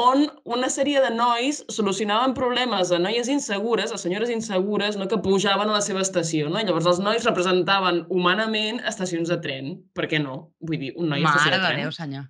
on 0.00 0.24
una 0.48 0.70
sèrie 0.72 1.02
de 1.04 1.10
nois 1.12 1.60
solucionaven 1.68 2.32
problemes 2.36 2.88
de 2.92 2.98
noies 3.02 3.28
insegures, 3.28 3.92
o 3.92 3.98
senyores 4.00 4.32
insegures, 4.32 4.96
no, 4.96 5.08
que 5.10 5.20
pujaven 5.20 5.68
a 5.68 5.76
la 5.76 5.84
seva 5.84 6.00
estació. 6.04 6.48
No? 6.48 6.60
I 6.60 6.68
llavors 6.68 6.88
els 6.88 7.02
nois 7.04 7.26
representaven 7.28 8.04
humanament 8.08 8.80
estacions 8.88 9.28
de 9.32 9.40
tren. 9.44 9.74
Per 9.96 10.08
què 10.10 10.22
no? 10.22 10.42
Vull 10.64 10.80
dir, 10.80 10.94
un 10.96 11.12
noi 11.12 11.24
Mare 11.26 11.36
estació 11.36 11.52
de 11.52 11.58
tren. 11.58 11.66
Mare 11.68 11.82
de 11.82 11.88
Déu, 11.90 11.96
senyor. 11.96 12.28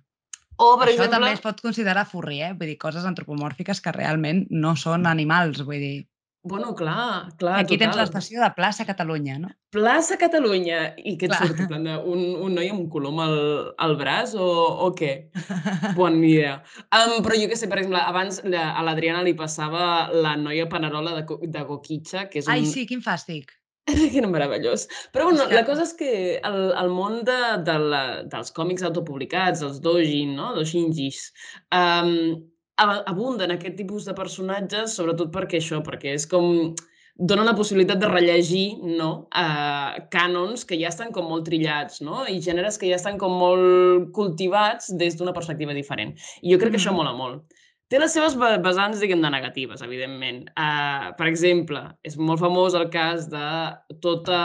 O, 0.61 0.75
per 0.77 0.89
Això 0.89 0.99
exemple... 0.99 1.15
també 1.15 1.31
es 1.33 1.41
pot 1.41 1.61
considerar 1.63 2.05
furri, 2.05 2.41
eh? 2.45 2.51
Vull 2.53 2.69
dir, 2.69 2.77
coses 2.81 3.07
antropomòrfiques 3.07 3.81
que 3.81 3.95
realment 3.95 4.43
no 4.51 4.75
són 4.77 5.07
animals, 5.09 5.63
vull 5.65 5.81
dir... 5.81 5.95
Bueno, 6.43 6.73
clar, 6.73 7.35
clar, 7.37 7.59
Aquí 7.59 7.75
total. 7.77 7.91
tens 7.91 7.97
l'estació 7.99 8.41
de 8.41 8.47
Plaça 8.57 8.81
Catalunya, 8.87 9.37
no? 9.37 9.51
Plaça 9.69 10.17
Catalunya. 10.17 10.79
I 10.97 11.13
què 11.21 11.29
et 11.29 11.35
surt? 11.37 11.61
plan 11.69 11.85
un, 11.85 12.23
un 12.47 12.57
noi 12.57 12.71
amb 12.71 12.81
un 12.81 12.89
colom 12.89 13.21
al, 13.21 13.37
al 13.77 13.93
braç 13.99 14.33
o, 14.33 14.47
o 14.87 14.89
què? 14.97 15.13
Bona 15.99 16.17
idea. 16.17 16.55
Um, 16.89 17.19
però 17.21 17.37
jo 17.37 17.45
què 17.51 17.59
sé, 17.59 17.69
per 17.69 17.83
exemple, 17.83 18.01
abans 18.01 18.41
la, 18.47 18.71
a 18.73 18.85
l'Adriana 18.87 19.21
li 19.27 19.35
passava 19.37 20.09
la 20.09 20.33
noia 20.41 20.65
panerola 20.71 21.19
de, 21.19 21.25
de 21.45 21.65
Goquitxa, 21.69 22.25
que 22.31 22.41
és 22.41 22.49
un... 22.49 22.55
Ai, 22.57 22.65
sí, 22.65 22.87
quin 22.89 23.05
fàstic. 23.05 23.53
que 24.11 24.17
era 24.17 24.27
meravellós. 24.27 24.87
Però 25.13 25.25
bueno, 25.29 25.45
la 25.49 25.65
cosa 25.65 25.85
és 25.85 25.93
que 25.97 26.11
el, 26.37 26.59
el 26.77 26.89
món 26.93 27.21
de, 27.27 27.39
de 27.67 27.77
la, 27.93 28.01
dels 28.29 28.49
còmics 28.57 28.85
autopublicats, 28.87 29.61
els 29.65 29.81
dojin, 29.83 30.35
no? 30.37 30.51
doshinjis, 30.57 31.27
um, 31.69 32.11
abunden 32.77 33.51
aquest 33.51 33.75
tipus 33.77 34.05
de 34.07 34.15
personatges, 34.17 34.95
sobretot 34.95 35.31
perquè 35.33 35.59
això, 35.59 35.81
perquè 35.85 36.15
és 36.17 36.25
com 36.29 36.73
dona 37.21 37.43
la 37.43 37.53
possibilitat 37.55 37.99
de 38.01 38.09
rellegir 38.09 38.65
no? 38.81 39.27
uh, 39.29 39.99
cànons 40.13 40.63
que 40.65 40.79
ja 40.79 40.89
estan 40.89 41.11
com 41.13 41.27
molt 41.29 41.45
trillats 41.45 42.01
no? 42.01 42.23
i 42.25 42.39
gèneres 42.41 42.79
que 42.81 42.89
ja 42.89 42.97
estan 42.97 43.19
com 43.21 43.35
molt 43.37 44.09
cultivats 44.15 44.89
des 44.97 45.17
d'una 45.19 45.35
perspectiva 45.35 45.75
diferent. 45.77 46.15
I 46.41 46.53
jo 46.53 46.57
crec 46.57 46.71
mm. 46.71 46.75
que 46.75 46.81
això 46.81 46.95
mola 46.95 47.13
molt. 47.17 47.43
Té 47.91 47.99
les 47.99 48.13
seves 48.15 48.37
vessants, 48.39 49.01
diguem, 49.03 49.19
de 49.19 49.29
negatives, 49.33 49.81
evidentment. 49.83 50.45
Uh, 50.55 51.09
per 51.17 51.25
exemple, 51.27 51.81
és 52.07 52.13
molt 52.15 52.39
famós 52.39 52.77
el 52.79 52.85
cas 52.93 53.25
de 53.33 53.49
tota 54.05 54.37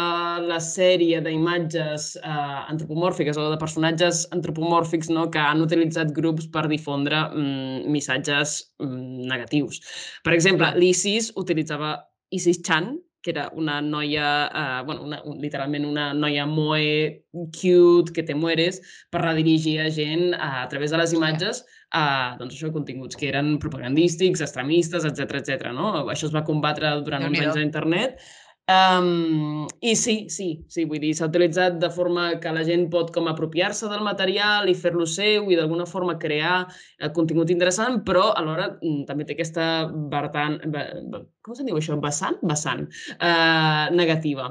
la 0.43 0.59
sèrie 0.59 1.21
d'imatges 1.23 2.09
uh, 2.25 2.65
antropomòrfiques 2.73 3.39
o 3.39 3.45
de 3.53 3.61
personatges 3.61 4.25
antropomòrfics 4.35 5.13
no, 5.15 5.29
que 5.31 5.39
han 5.39 5.63
utilitzat 5.63 6.11
grups 6.17 6.51
per 6.51 6.67
difondre 6.73 7.23
mm, 7.29 7.87
missatges 7.95 8.59
mm, 8.83 9.31
negatius. 9.31 9.79
Per 10.27 10.35
exemple, 10.35 10.73
l'ISIS 10.83 11.31
utilitzava 11.39 11.95
Isis 12.35 12.59
Chan, 12.67 12.97
que 13.27 13.33
era 13.35 13.49
una 13.59 13.81
noia, 13.83 14.27
uh, 14.47 14.87
bueno, 14.87 15.03
una, 15.03 15.19
un, 15.27 15.41
literalment 15.43 15.85
una 15.89 16.13
noia 16.15 16.47
moe 16.47 17.25
cute, 17.35 18.15
que 18.15 18.23
te 18.23 18.37
mueres, 18.39 18.79
per 19.11 19.25
redirigir 19.25 19.81
a 19.83 19.91
gent 19.91 20.31
uh, 20.31 20.63
a 20.63 20.69
través 20.71 20.95
de 20.95 21.03
les 21.03 21.15
imatges 21.19 21.65
a 21.91 22.07
doncs 22.39 22.55
això, 22.55 22.71
continguts 22.75 23.19
que 23.19 23.27
eren 23.33 23.57
propagandístics, 23.63 24.43
extremistes, 24.47 25.07
etc 25.11 25.41
etc. 25.41 25.71
no? 25.75 25.93
Això 26.13 26.31
es 26.31 26.35
va 26.35 26.47
combatre 26.47 26.95
durant 27.07 27.27
uns 27.27 27.43
anys 27.43 27.59
a 27.59 27.67
internet 27.67 28.23
Um, 28.67 29.69
I 29.81 29.95
sí, 29.95 30.27
sí, 30.27 30.47
sí, 30.67 30.85
vull 30.91 30.99
dir, 30.99 31.13
s'ha 31.15 31.29
utilitzat 31.31 31.77
de 31.79 31.91
forma 31.95 32.25
que 32.43 32.51
la 32.51 32.65
gent 32.67 32.89
pot 32.91 33.13
com 33.15 33.29
apropiar-se 33.31 33.87
del 33.93 34.03
material 34.03 34.67
i 34.67 34.75
fer-lo 34.75 35.07
seu 35.07 35.53
i 35.53 35.59
d'alguna 35.59 35.87
forma 35.87 36.17
crear 36.19 36.65
eh, 36.67 37.13
contingut 37.15 37.53
interessant, 37.55 38.01
però 38.09 38.33
alhora 38.33 38.73
mm, 38.75 39.05
també 39.07 39.29
té 39.29 39.37
aquesta 39.37 39.69
vertant, 40.11 40.59
com 41.47 41.55
se'n 41.55 41.71
diu 41.71 41.79
això? 41.79 41.95
Vessant? 42.03 42.43
Vessant. 42.43 42.89
Uh, 43.21 43.87
negativa. 43.95 44.51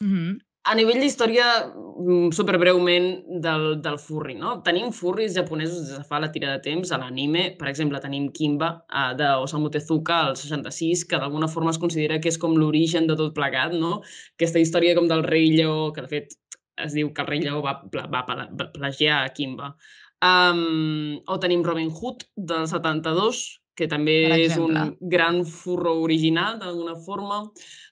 Mm 0.00 0.12
-hmm. 0.12 0.38
A 0.68 0.74
nivell 0.76 1.00
d'història, 1.00 1.44
mm, 1.72 2.32
superbreument, 2.36 3.06
del, 3.40 3.62
del 3.80 3.96
furry, 3.98 4.34
no? 4.36 4.58
Tenim 4.66 4.90
furries 4.92 5.32
japonesos 5.32 5.86
des 5.88 5.98
de 5.98 6.04
fa 6.04 6.18
la 6.20 6.28
tira 6.34 6.50
de 6.52 6.60
temps 6.66 6.92
a 6.92 6.98
l'anime. 7.00 7.56
Per 7.58 7.68
exemple, 7.68 8.00
tenim 8.00 8.26
Kimba, 8.30 8.68
uh, 8.92 9.14
de 9.16 9.30
Osamu 9.40 9.70
Tezuka, 9.70 10.18
al 10.26 10.36
66, 10.36 11.06
que 11.08 11.16
d'alguna 11.16 11.48
forma 11.48 11.70
es 11.70 11.78
considera 11.78 12.20
que 12.20 12.28
és 12.28 12.38
com 12.38 12.58
l'origen 12.60 13.08
de 13.08 13.16
tot 13.16 13.32
plegat, 13.34 13.72
no? 13.72 14.02
Aquesta 14.36 14.60
història 14.60 14.94
com 14.94 15.08
del 15.08 15.24
rei 15.24 15.48
lleó, 15.54 15.92
que 15.94 16.04
de 16.04 16.12
fet 16.12 16.36
es 16.76 16.92
diu 16.92 17.12
que 17.14 17.22
el 17.22 17.28
rei 17.28 17.40
lleó 17.40 17.62
va, 17.64 17.80
va, 17.94 18.06
va 18.12 18.70
plagiar 18.76 19.24
a 19.24 19.32
Kimba. 19.32 19.74
Um, 20.20 21.22
o 21.26 21.38
tenim 21.40 21.64
Robin 21.64 21.88
Hood, 21.88 22.26
del 22.36 22.68
72, 22.68 23.59
que 23.76 23.86
també 23.88 24.14
és 24.44 24.56
un 24.60 24.94
gran 25.12 25.40
furro 25.48 25.94
original, 26.04 26.58
d'alguna 26.60 26.96
forma. 27.06 27.40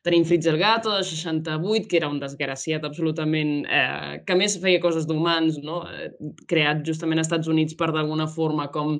Tenim 0.05 0.25
Fritz 0.29 0.49
el 0.51 0.59
Gato, 0.61 0.93
de 0.97 1.05
68, 1.07 1.89
que 1.89 1.99
era 2.01 2.11
un 2.13 2.21
desgraciat 2.21 2.85
absolutament... 2.85 3.63
Eh, 3.65 4.19
que 4.27 4.37
més 4.37 4.59
feia 4.61 4.83
coses 4.83 5.09
d'humans, 5.09 5.61
no? 5.65 5.83
Eh, 5.89 6.11
creat 6.51 6.85
justament 6.87 7.23
als 7.23 7.31
Estats 7.31 7.49
Units 7.49 7.79
per 7.79 7.91
d'alguna 7.95 8.29
forma 8.29 8.69
com 8.75 8.99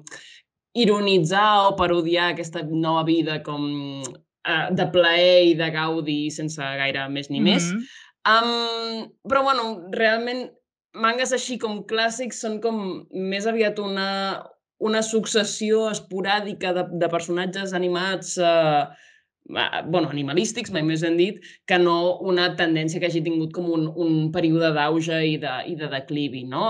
ironitzar 0.79 1.69
o 1.69 1.77
parodiar 1.77 2.33
aquesta 2.33 2.63
nova 2.69 3.05
vida 3.09 3.41
com 3.45 3.67
eh, 4.05 4.69
de 4.79 4.87
plaer 4.95 5.49
i 5.51 5.57
de 5.59 5.71
gaudi 5.75 6.21
sense 6.35 6.63
gaire 6.83 7.09
més 7.09 7.31
ni 7.31 7.41
mm 7.41 7.47
-hmm. 7.47 7.55
més. 7.55 7.97
Um, 8.29 9.09
però, 9.25 9.43
bueno, 9.43 9.89
realment 9.93 10.49
mangas 10.95 11.33
així 11.33 11.59
com 11.59 11.85
clàssics 11.87 12.41
són 12.43 12.61
com 12.61 13.07
més 13.13 13.47
aviat 13.47 13.79
una, 13.79 14.43
una 14.79 15.03
successió 15.03 15.89
esporàdica 15.91 16.73
de, 16.77 16.85
de 17.01 17.09
personatges 17.11 17.75
animats 17.75 18.37
eh, 18.39 18.85
bueno, 19.49 20.09
animalístics, 20.11 20.71
mai 20.75 20.85
més 20.85 21.03
ben 21.05 21.17
dit, 21.17 21.41
que 21.67 21.79
no 21.81 22.19
una 22.21 22.51
tendència 22.59 23.01
que 23.01 23.09
hagi 23.09 23.25
tingut 23.25 23.55
com 23.57 23.71
un, 23.73 23.89
un 23.97 24.29
període 24.35 24.71
d'auge 24.77 25.23
i, 25.25 25.37
de, 25.41 25.55
i 25.73 25.75
de 25.79 25.89
declivi, 25.93 26.45
no? 26.45 26.69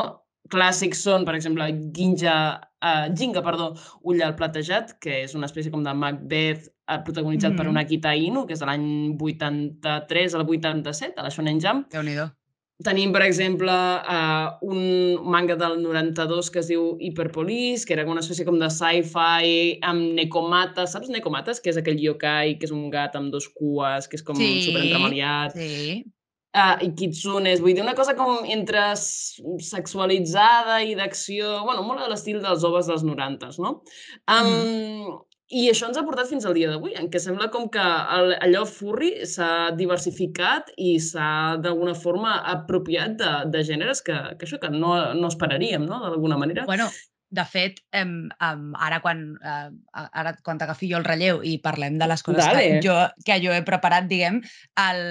Clàssics 0.49 1.03
són, 1.05 1.27
per 1.29 1.35
exemple, 1.37 1.67
Ginja, 1.97 2.37
uh, 2.81 3.05
Ginga, 3.19 3.43
perdó, 3.45 3.73
Ull 4.09 4.23
al 4.25 4.37
platejat, 4.39 4.97
que 5.03 5.25
és 5.27 5.37
una 5.37 5.51
espècie 5.51 5.75
com 5.75 5.85
de 5.85 5.93
Macbeth 5.93 6.71
uh, 6.71 7.03
protagonitzat 7.05 7.53
mm 7.53 7.59
-hmm. 7.59 7.65
per 7.67 7.75
una 7.75 7.85
Kita 7.85 8.15
Inu, 8.15 8.47
que 8.47 8.55
és 8.55 8.61
de 8.61 8.67
l'any 8.67 9.17
83 9.21 10.35
al 10.35 10.49
87, 10.49 11.15
a 11.17 11.23
la 11.23 11.31
Shonen 11.31 11.61
Jump. 11.61 11.91
déu 11.93 12.03
nhi 12.03 12.17
Tenim, 12.87 13.11
per 13.11 13.25
exemple, 13.27 13.73
uh, 13.73 14.53
un 14.63 14.83
manga 15.27 15.57
del 15.59 15.81
92 15.83 16.51
que 16.55 16.61
es 16.61 16.69
diu 16.71 16.93
Hyperpolice, 17.03 17.83
que 17.87 17.97
era 17.97 18.05
una 18.07 18.23
espècie 18.23 18.47
com 18.47 18.61
de 18.61 18.69
sci-fi 18.71 19.81
amb 19.83 20.13
Nekomata. 20.15 20.87
Saps 20.87 21.11
Nekomatas? 21.11 21.59
Que 21.65 21.73
és 21.73 21.81
aquell 21.81 21.99
yokai, 21.99 22.55
que 22.61 22.71
és 22.71 22.75
un 22.75 22.87
gat 22.93 23.19
amb 23.19 23.35
dos 23.35 23.51
cues, 23.51 24.07
que 24.07 24.21
és 24.21 24.23
com 24.23 24.39
sí, 24.39 24.53
superentremaliat. 24.69 25.59
Sí, 25.59 26.05
Uh, 26.57 26.79
I 26.81 26.89
kitsunes, 26.97 27.61
vull 27.61 27.75
dir, 27.77 27.83
una 27.85 27.93
cosa 27.95 28.15
com 28.17 28.47
entre 28.49 28.81
sexualitzada 28.97 30.79
i 30.81 30.95
d'acció, 30.97 31.59
bueno, 31.67 31.83
molt 31.85 32.01
de 32.01 32.09
l'estil 32.09 32.39
dels 32.41 32.65
oves 32.65 32.89
dels 32.89 33.05
90, 33.05 33.51
no? 33.61 33.75
Um, 34.25 34.49
mm. 34.49 35.13
I 35.49 35.65
això 35.71 35.87
ens 35.89 35.97
ha 35.97 36.05
portat 36.05 36.29
fins 36.29 36.45
al 36.45 36.53
dia 36.57 36.69
d'avui, 36.69 36.93
en 37.01 37.07
què 37.09 37.21
sembla 37.23 37.47
com 37.53 37.71
que 37.73 37.85
el, 38.15 38.35
allò 38.45 38.67
furry 38.69 39.15
s'ha 39.29 39.71
diversificat 39.79 40.69
i 40.77 40.99
s'ha 41.01 41.57
d'alguna 41.65 41.95
forma 41.97 42.35
apropiat 42.53 43.15
de, 43.21 43.31
de 43.55 43.63
gèneres 43.65 44.05
que, 44.05 44.17
que 44.37 44.45
això 44.45 44.59
que 44.61 44.69
no, 44.75 44.93
no 45.17 45.31
esperaríem, 45.33 45.87
no?, 45.89 46.03
d'alguna 46.05 46.37
manera. 46.41 46.67
Bueno, 46.69 46.91
de 47.31 47.45
fet, 47.49 47.81
em, 47.97 48.13
em, 48.45 48.67
ara 48.77 49.01
quan, 49.05 49.25
eh, 49.41 49.71
ara 49.97 50.35
quan 50.45 50.61
t'agafi 50.61 50.91
jo 50.93 51.01
el 51.01 51.09
relleu 51.09 51.41
i 51.45 51.57
parlem 51.65 51.97
de 52.01 52.09
les 52.13 52.25
coses 52.25 52.45
que 52.53 52.83
jo, 52.85 52.99
que 53.25 53.41
jo 53.45 53.57
he 53.57 53.65
preparat, 53.65 54.09
diguem, 54.11 54.43
el, 54.85 55.03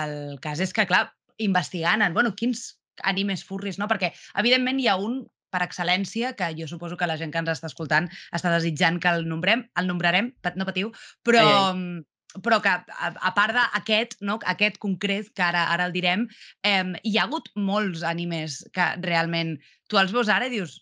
el 0.00 0.16
cas 0.44 0.64
és 0.64 0.72
que, 0.76 0.88
clar, 0.88 1.06
investigant 1.44 2.04
en, 2.04 2.16
bueno, 2.16 2.32
quins 2.36 2.70
animes 3.04 3.44
furris, 3.44 3.76
no? 3.80 3.88
Perquè, 3.90 4.14
evidentment, 4.40 4.80
hi 4.80 4.88
ha 4.88 4.96
un 5.00 5.24
per 5.54 5.62
excel·lència, 5.66 6.34
que 6.38 6.50
jo 6.58 6.66
suposo 6.70 6.98
que 6.98 7.08
la 7.10 7.18
gent 7.20 7.32
que 7.32 7.42
ens 7.42 7.52
està 7.54 7.70
escoltant 7.70 8.10
està 8.34 8.50
desitjant 8.54 8.98
que 9.02 9.14
el 9.14 9.28
nombrem, 9.30 9.64
el 9.78 9.88
nombrarem, 9.90 10.34
no 10.58 10.66
patiu, 10.68 10.90
però, 11.26 11.44
ei, 11.44 11.54
ei. 11.54 11.70
Mm, 11.78 12.42
però 12.42 12.58
que 12.62 12.70
a, 12.72 13.10
a 13.14 13.30
part 13.36 13.54
d'aquest, 13.54 14.16
no, 14.26 14.40
aquest 14.50 14.80
concret, 14.82 15.30
que 15.38 15.44
ara 15.46 15.68
ara 15.70 15.86
el 15.86 15.94
direm, 15.94 16.26
eh, 16.66 16.82
hi 17.06 17.18
ha 17.18 17.28
hagut 17.28 17.52
molts 17.54 18.02
animes 18.06 18.62
que 18.74 18.88
realment 19.04 19.54
tu 19.90 20.00
els 20.00 20.14
veus 20.14 20.32
ara 20.32 20.50
i 20.50 20.54
dius 20.56 20.80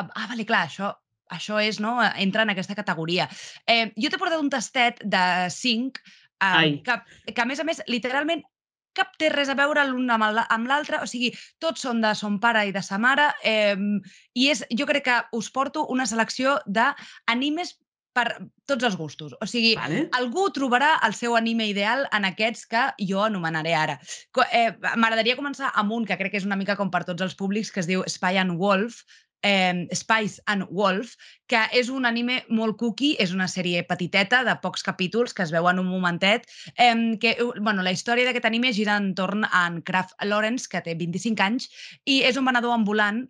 ah, 0.00 0.08
ah 0.08 0.26
vale, 0.32 0.46
clar, 0.48 0.64
això, 0.66 0.90
això 1.30 1.60
és, 1.62 1.78
no? 1.82 1.98
entra 2.18 2.46
en 2.46 2.54
aquesta 2.54 2.76
categoria. 2.78 3.28
Eh, 3.66 3.92
jo 3.96 4.10
t'he 4.10 4.20
portat 4.20 4.42
un 4.42 4.50
tastet 4.52 5.02
de 5.04 5.24
5 5.54 6.02
eh, 6.40 6.80
que, 6.86 6.98
que, 7.30 7.40
a 7.42 7.48
més 7.48 7.62
a 7.62 7.66
més, 7.68 7.82
literalment 7.90 8.42
cap 8.96 9.12
té 9.18 9.30
res 9.32 9.50
a 9.50 9.56
veure 9.58 9.84
l'un 9.88 10.10
amb 10.10 10.66
l'altre, 10.70 11.02
o 11.02 11.06
sigui, 11.10 11.30
tots 11.62 11.86
són 11.86 12.00
de 12.04 12.14
son 12.18 12.40
pare 12.42 12.66
i 12.68 12.74
de 12.74 12.82
sa 12.82 12.98
mare, 12.98 13.30
eh, 13.44 13.76
i 14.34 14.48
és, 14.50 14.64
jo 14.76 14.86
crec 14.86 15.06
que 15.06 15.20
us 15.36 15.50
porto 15.50 15.86
una 15.94 16.06
selecció 16.06 16.58
d'animes 16.66 17.76
per 18.16 18.26
tots 18.66 18.84
els 18.86 18.96
gustos. 18.98 19.34
O 19.40 19.46
sigui, 19.46 19.74
vale. 19.78 20.02
algú 20.18 20.48
trobarà 20.54 20.96
el 21.06 21.14
seu 21.14 21.36
anime 21.38 21.68
ideal 21.70 22.06
en 22.16 22.26
aquests 22.26 22.66
que 22.70 22.82
jo 23.06 23.22
anomenaré 23.22 23.74
ara. 23.78 23.98
Eh, 24.50 24.70
M'agradaria 24.96 25.38
començar 25.38 25.70
amb 25.74 25.94
un 25.94 26.06
que 26.08 26.18
crec 26.18 26.34
que 26.34 26.42
és 26.42 26.48
una 26.48 26.58
mica 26.58 26.76
com 26.76 26.90
per 26.90 27.04
tots 27.06 27.22
els 27.22 27.36
públics, 27.38 27.70
que 27.70 27.82
es 27.84 27.90
diu 27.90 28.02
Spy 28.10 28.40
and 28.42 28.58
Wolf, 28.58 29.04
eh, 29.42 29.86
Spice 29.92 30.42
and 30.46 30.66
Wolf, 30.70 31.14
que 31.46 31.64
és 31.76 31.90
un 31.90 32.06
anime 32.06 32.40
molt 32.48 32.78
cookie, 32.80 33.16
és 33.18 33.34
una 33.34 33.48
sèrie 33.48 33.82
petiteta 33.88 34.42
de 34.46 34.56
pocs 34.62 34.84
capítols 34.86 35.34
que 35.34 35.44
es 35.46 35.52
veuen 35.54 35.80
un 35.82 35.90
momentet, 35.90 36.46
eh, 36.76 36.94
que 37.20 37.36
bueno, 37.60 37.82
la 37.82 37.92
història 37.92 38.28
d'aquest 38.28 38.48
anime 38.48 38.72
gira 38.76 38.98
entorn 39.00 39.44
a 39.48 39.66
en 39.66 39.82
Kraft 39.82 40.16
Lawrence, 40.24 40.68
que 40.70 40.82
té 40.84 40.94
25 40.94 41.44
anys, 41.44 41.70
i 42.04 42.22
és 42.26 42.36
un 42.36 42.48
venedor 42.48 42.76
ambulant 42.76 43.26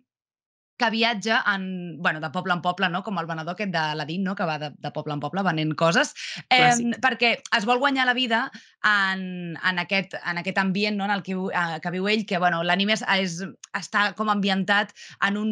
que 0.81 0.89
viatja 0.89 1.43
en, 1.53 1.97
bueno, 2.01 2.19
de 2.19 2.29
poble 2.33 2.53
en 2.53 2.61
poble, 2.61 2.89
no? 2.89 3.03
com 3.05 3.19
el 3.21 3.27
venedor 3.29 3.53
aquest 3.53 3.71
de 3.73 3.83
l'Adin, 3.97 4.23
no? 4.25 4.33
que 4.35 4.47
va 4.49 4.57
de, 4.61 4.71
de 4.81 4.91
poble 4.95 5.13
en 5.13 5.21
poble 5.21 5.43
venent 5.45 5.75
coses, 5.77 6.15
eh, 6.49 6.73
perquè 7.03 7.35
es 7.57 7.67
vol 7.69 7.81
guanyar 7.83 8.07
la 8.09 8.15
vida 8.17 8.41
en, 8.81 9.53
en, 9.55 9.81
aquest, 9.83 10.15
en 10.25 10.41
aquest 10.41 10.57
ambient 10.57 10.97
no? 10.97 11.05
en 11.05 11.13
el 11.13 11.21
que, 11.21 11.35
eh, 11.37 11.79
que 11.83 11.93
viu 11.93 12.07
ell, 12.09 12.25
que 12.25 12.39
bueno, 12.41 12.63
l'anime 12.65 12.95
és, 12.97 13.03
és, 13.13 13.37
està 13.77 14.07
com 14.17 14.31
ambientat 14.33 14.95
en 15.27 15.37
un 15.37 15.51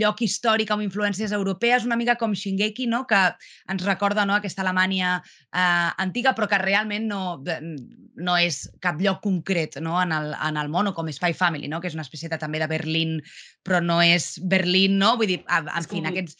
lloc 0.00 0.22
històric 0.24 0.72
amb 0.72 0.86
influències 0.86 1.34
europees, 1.36 1.84
una 1.84 2.00
mica 2.00 2.16
com 2.16 2.32
Shingeki, 2.32 2.88
no? 2.88 3.04
que 3.10 3.20
ens 3.68 3.84
recorda 3.84 4.24
no? 4.24 4.38
aquesta 4.38 4.64
Alemanya 4.64 5.18
eh, 5.20 5.90
antiga, 6.00 6.32
però 6.32 6.48
que 6.48 6.62
realment 6.64 7.10
no, 7.12 7.22
no 8.16 8.38
és 8.40 8.64
cap 8.80 9.00
lloc 9.04 9.20
concret 9.24 9.76
no? 9.84 9.98
en, 10.00 10.16
el, 10.16 10.32
en 10.48 10.56
el 10.56 10.72
món, 10.72 10.88
o 10.88 10.96
com 10.96 11.12
Spy 11.12 11.36
Family, 11.36 11.68
no? 11.68 11.82
que 11.84 11.92
és 11.92 11.98
una 11.98 12.06
espècie 12.06 12.32
de, 12.32 12.40
també 12.40 12.62
de 12.62 12.70
Berlín, 12.72 13.18
però 13.66 13.82
no 13.84 13.98
és 14.04 14.36
Berlín, 14.42 14.96
no? 15.02 15.16
Vull 15.20 15.34
dir, 15.34 15.40
en, 15.50 15.70
fi, 15.90 16.02
aquests 16.12 16.38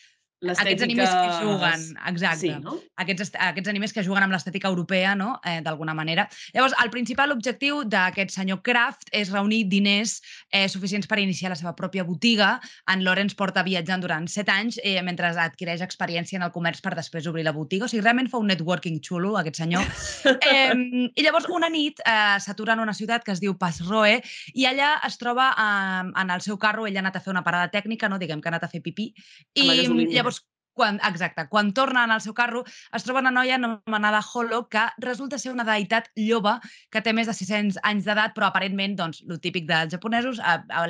aquests 0.54 0.84
animes 0.86 1.10
que 1.10 1.30
juguen, 1.42 1.86
exacte. 2.10 2.40
Sí, 2.46 2.52
no? 2.62 2.78
aquests, 3.02 3.32
aquests 3.48 3.70
animes 3.70 3.92
que 3.92 4.04
juguen 4.06 4.26
amb 4.26 4.34
l'estètica 4.34 4.68
europea, 4.72 5.14
no? 5.18 5.36
eh, 5.44 5.60
d'alguna 5.64 5.94
manera. 5.94 6.26
Llavors, 6.54 6.74
el 6.82 6.90
principal 6.94 7.32
objectiu 7.34 7.82
d'aquest 7.84 8.34
senyor 8.36 8.62
Kraft 8.66 9.10
és 9.16 9.30
reunir 9.32 9.64
diners 9.72 10.18
eh, 10.50 10.66
suficients 10.72 11.08
per 11.08 11.20
iniciar 11.22 11.52
la 11.52 11.58
seva 11.58 11.74
pròpia 11.78 12.04
botiga. 12.06 12.56
En 12.92 13.04
Lawrence 13.06 13.36
porta 13.36 13.64
viatjant 13.66 14.04
durant 14.04 14.28
set 14.30 14.50
anys 14.52 14.80
eh, 14.82 14.98
mentre 15.06 15.32
adquireix 15.36 15.82
experiència 15.84 16.40
en 16.40 16.46
el 16.46 16.54
comerç 16.54 16.82
per 16.84 16.94
després 16.96 17.26
obrir 17.28 17.44
la 17.46 17.54
botiga. 17.56 17.86
O 17.86 17.90
sigui, 17.90 18.04
realment 18.04 18.30
fa 18.32 18.40
un 18.42 18.50
networking 18.50 19.00
xulo, 19.04 19.36
aquest 19.40 19.60
senyor. 19.62 19.84
eh, 20.50 20.72
I 20.72 21.26
llavors, 21.26 21.50
una 21.52 21.70
nit, 21.72 22.00
eh, 22.04 22.36
s'atura 22.42 22.76
en 22.76 22.84
una 22.84 22.96
ciutat 22.96 23.24
que 23.26 23.34
es 23.34 23.42
diu 23.42 23.56
Passroe 23.58 24.20
i 24.54 24.66
allà 24.68 24.96
es 25.06 25.18
troba 25.20 25.50
eh, 25.52 26.12
en 26.22 26.32
el 26.32 26.44
seu 26.44 26.58
carro, 26.62 26.86
ell 26.86 26.96
ha 26.96 27.04
anat 27.04 27.20
a 27.20 27.24
fer 27.24 27.34
una 27.34 27.44
parada 27.46 27.70
tècnica, 27.72 28.10
no? 28.10 28.20
diguem 28.22 28.40
que 28.40 28.50
ha 28.50 28.54
anat 28.54 28.66
a 28.66 28.72
fer 28.72 28.82
pipí, 28.84 29.10
i 29.56 29.86
llavors 30.14 30.35
quan, 30.76 31.00
exacte, 31.08 31.46
quan 31.48 31.72
torna 31.74 32.04
en 32.04 32.12
el 32.14 32.22
seu 32.22 32.34
carro, 32.36 32.62
es 32.94 33.06
troba 33.06 33.22
una 33.24 33.32
noia 33.32 33.56
anomenada 33.56 34.20
Holo, 34.20 34.66
que 34.68 34.84
resulta 35.02 35.40
ser 35.40 35.54
una 35.54 35.64
deïtat 35.66 36.10
lloba 36.20 36.58
que 36.92 37.02
té 37.02 37.14
més 37.16 37.30
de 37.30 37.34
600 37.36 37.80
anys 37.88 38.06
d'edat, 38.06 38.34
però 38.36 38.50
aparentment, 38.50 38.96
doncs, 39.00 39.22
el 39.24 39.40
típic 39.42 39.66
dels 39.68 39.94
japonesos, 39.96 40.40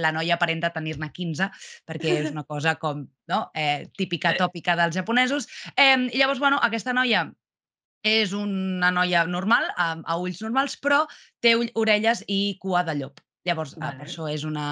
la 0.02 0.12
noia 0.12 0.36
aparenta 0.36 0.72
tenir-ne 0.74 1.10
15, 1.14 1.50
perquè 1.86 2.18
és 2.24 2.30
una 2.34 2.44
cosa 2.44 2.74
com 2.82 3.06
no? 3.30 3.40
eh, 3.54 3.86
típica, 3.96 4.34
tòpica 4.36 4.76
dels 4.78 4.96
japonesos. 4.98 5.48
Eh, 5.76 5.94
I 6.10 6.18
llavors, 6.18 6.42
bueno, 6.42 6.58
aquesta 6.62 6.94
noia 6.96 7.28
és 8.06 8.32
una 8.36 8.92
noia 8.94 9.24
normal, 9.26 9.70
a, 9.76 9.94
a 10.02 10.18
ulls 10.22 10.42
normals, 10.44 10.76
però 10.82 11.04
té 11.42 11.56
ull, 11.58 11.70
orelles 11.74 12.22
i 12.30 12.56
cua 12.62 12.84
de 12.86 12.94
llop. 13.00 13.22
Llavors, 13.46 13.76
vale. 13.76 13.86
Vale. 13.86 13.98
per 14.02 14.08
això 14.10 14.26
és 14.30 14.44
una, 14.46 14.66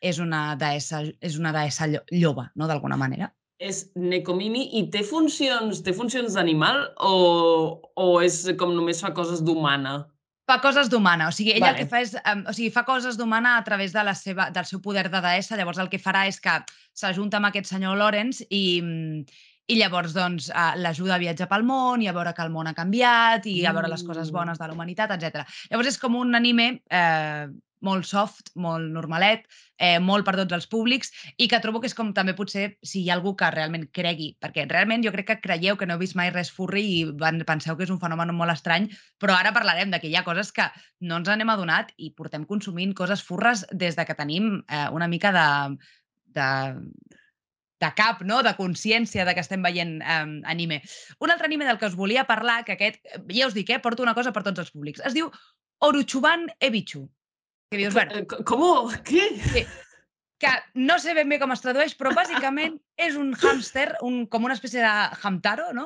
és 0.00 0.22
una 0.22 0.54
deessa, 0.58 1.02
és 1.20 1.38
una 1.38 1.52
deessa 1.54 1.88
llo- 1.90 2.06
lloba, 2.14 2.50
no?, 2.54 2.68
d'alguna 2.70 2.98
manera. 2.98 3.32
És 3.60 3.82
Nekomimi 3.94 4.62
i 4.78 4.86
té 4.92 5.02
funcions, 5.04 5.82
té 5.84 5.92
funcions 5.92 6.32
d'animal 6.38 6.78
o, 7.04 7.82
o 8.00 8.06
és 8.24 8.38
com 8.56 8.72
només 8.72 9.02
fa 9.04 9.12
coses 9.16 9.42
d'humana? 9.44 9.98
Fa 10.48 10.56
coses 10.64 10.88
d'humana, 10.90 11.28
o 11.28 11.34
sigui, 11.36 11.52
ella 11.52 11.68
Vale. 11.68 11.84
el 11.84 11.84
que 11.84 11.90
fa 11.92 12.00
és, 12.02 12.14
um, 12.24 12.40
o 12.48 12.54
sigui, 12.56 12.70
fa 12.74 12.82
coses 12.88 13.18
d'humana 13.20 13.58
a 13.58 13.62
través 13.68 13.92
de 13.92 14.02
la 14.02 14.16
seva, 14.18 14.48
del 14.50 14.64
seu 14.66 14.80
poder 14.82 15.04
de 15.12 15.20
deessa, 15.22 15.58
llavors 15.60 15.78
el 15.78 15.92
que 15.92 16.00
farà 16.00 16.24
és 16.26 16.40
que 16.42 16.56
s'ajunta 16.96 17.38
amb 17.38 17.50
aquest 17.50 17.68
senyor 17.70 18.00
Lawrence 18.00 18.48
i, 18.48 18.64
i 19.70 19.76
llavors 19.78 20.16
doncs, 20.16 20.48
uh, 20.50 20.72
l'ajuda 20.80 21.14
a 21.18 21.22
viatjar 21.22 21.46
pel 21.52 21.62
món 21.68 22.02
i 22.02 22.08
a 22.10 22.16
veure 22.16 22.32
que 22.34 22.42
el 22.42 22.50
món 22.50 22.66
ha 22.66 22.74
canviat 22.74 23.46
i 23.46 23.60
a 23.68 23.76
veure 23.76 23.92
les 23.92 24.02
coses 24.02 24.32
Mm. 24.32 24.40
bones 24.40 24.58
de 24.58 24.66
la 24.66 24.74
humanitat, 24.74 25.12
etc. 25.14 25.44
Llavors 25.70 25.92
és 25.92 26.00
com 26.00 26.16
un 26.18 26.34
anime 26.34 26.80
eh, 26.90 27.46
molt 27.86 28.06
soft, 28.08 28.50
molt 28.54 28.90
normalet, 28.92 29.46
eh, 29.78 29.98
molt 30.00 30.26
per 30.26 30.36
tots 30.38 30.56
els 30.56 30.66
públics 30.70 31.12
i 31.38 31.48
que 31.48 31.60
trobo 31.64 31.80
que 31.80 31.88
és 31.90 31.96
com 31.96 32.12
també 32.16 32.34
potser 32.36 32.66
si 32.82 33.02
hi 33.02 33.10
ha 33.10 33.16
algú 33.16 33.34
que 33.36 33.50
realment 33.54 33.86
cregui, 33.96 34.34
perquè 34.40 34.66
realment 34.68 35.04
jo 35.04 35.12
crec 35.14 35.30
que 35.30 35.38
creieu 35.46 35.78
que 35.80 35.88
no 35.88 35.96
heu 35.96 36.02
vist 36.02 36.16
mai 36.18 36.30
res 36.34 36.52
furri 36.52 36.84
i 37.00 37.44
penseu 37.48 37.76
que 37.76 37.86
és 37.86 37.94
un 37.94 38.00
fenomen 38.02 38.34
molt 38.36 38.52
estrany, 38.52 38.90
però 39.18 39.38
ara 39.38 39.54
parlarem 39.56 39.90
de 39.90 40.00
que 40.00 40.08
hi 40.08 40.16
ha 40.16 40.24
coses 40.24 40.52
que 40.52 40.68
no 41.00 41.20
ens 41.20 41.30
n'hem 41.30 41.54
adonat 41.54 41.94
i 41.96 42.12
portem 42.16 42.44
consumint 42.44 42.94
coses 42.94 43.22
furres 43.22 43.64
des 43.72 43.96
de 43.96 44.04
que 44.04 44.18
tenim 44.18 44.60
eh, 44.68 44.88
una 44.92 45.08
mica 45.08 45.32
de, 45.32 45.48
de, 46.36 46.48
de 47.80 47.92
cap, 47.96 48.20
no? 48.22 48.42
de 48.42 48.52
consciència 48.58 49.24
de 49.24 49.34
que 49.34 49.44
estem 49.44 49.62
veient 49.64 50.00
eh, 50.02 50.26
anime. 50.52 50.82
Un 51.18 51.32
altre 51.32 51.48
anime 51.48 51.64
del 51.68 51.78
que 51.80 51.88
us 51.88 51.96
volia 51.96 52.26
parlar, 52.28 52.62
que 52.64 52.76
aquest, 52.76 53.00
ja 53.32 53.48
us 53.48 53.56
dic, 53.56 53.72
eh, 53.72 53.80
porto 53.80 54.04
una 54.04 54.14
cosa 54.14 54.34
per 54.36 54.44
tots 54.46 54.66
els 54.66 54.74
públics. 54.74 55.02
Es 55.04 55.16
diu 55.16 55.32
Oruchuban 55.80 56.46
Ebichu. 56.60 57.08
Que 57.70 57.76
dius, 57.78 57.94
bueno, 57.94 58.10
Eh, 58.16 58.26
co- 58.26 58.42
Com? 58.44 58.90
Què? 59.06 59.66
que 60.40 60.48
no 60.74 60.98
sé 60.98 61.12
ben 61.14 61.28
bé 61.28 61.38
com 61.38 61.52
es 61.54 61.60
tradueix, 61.62 61.92
però 61.94 62.10
bàsicament 62.16 62.78
és 62.98 63.14
un 63.20 63.28
hàmster, 63.36 63.92
un, 64.02 64.24
com 64.26 64.42
una 64.48 64.54
espècie 64.56 64.80
de 64.82 64.90
hamtaro, 65.22 65.68
no? 65.76 65.84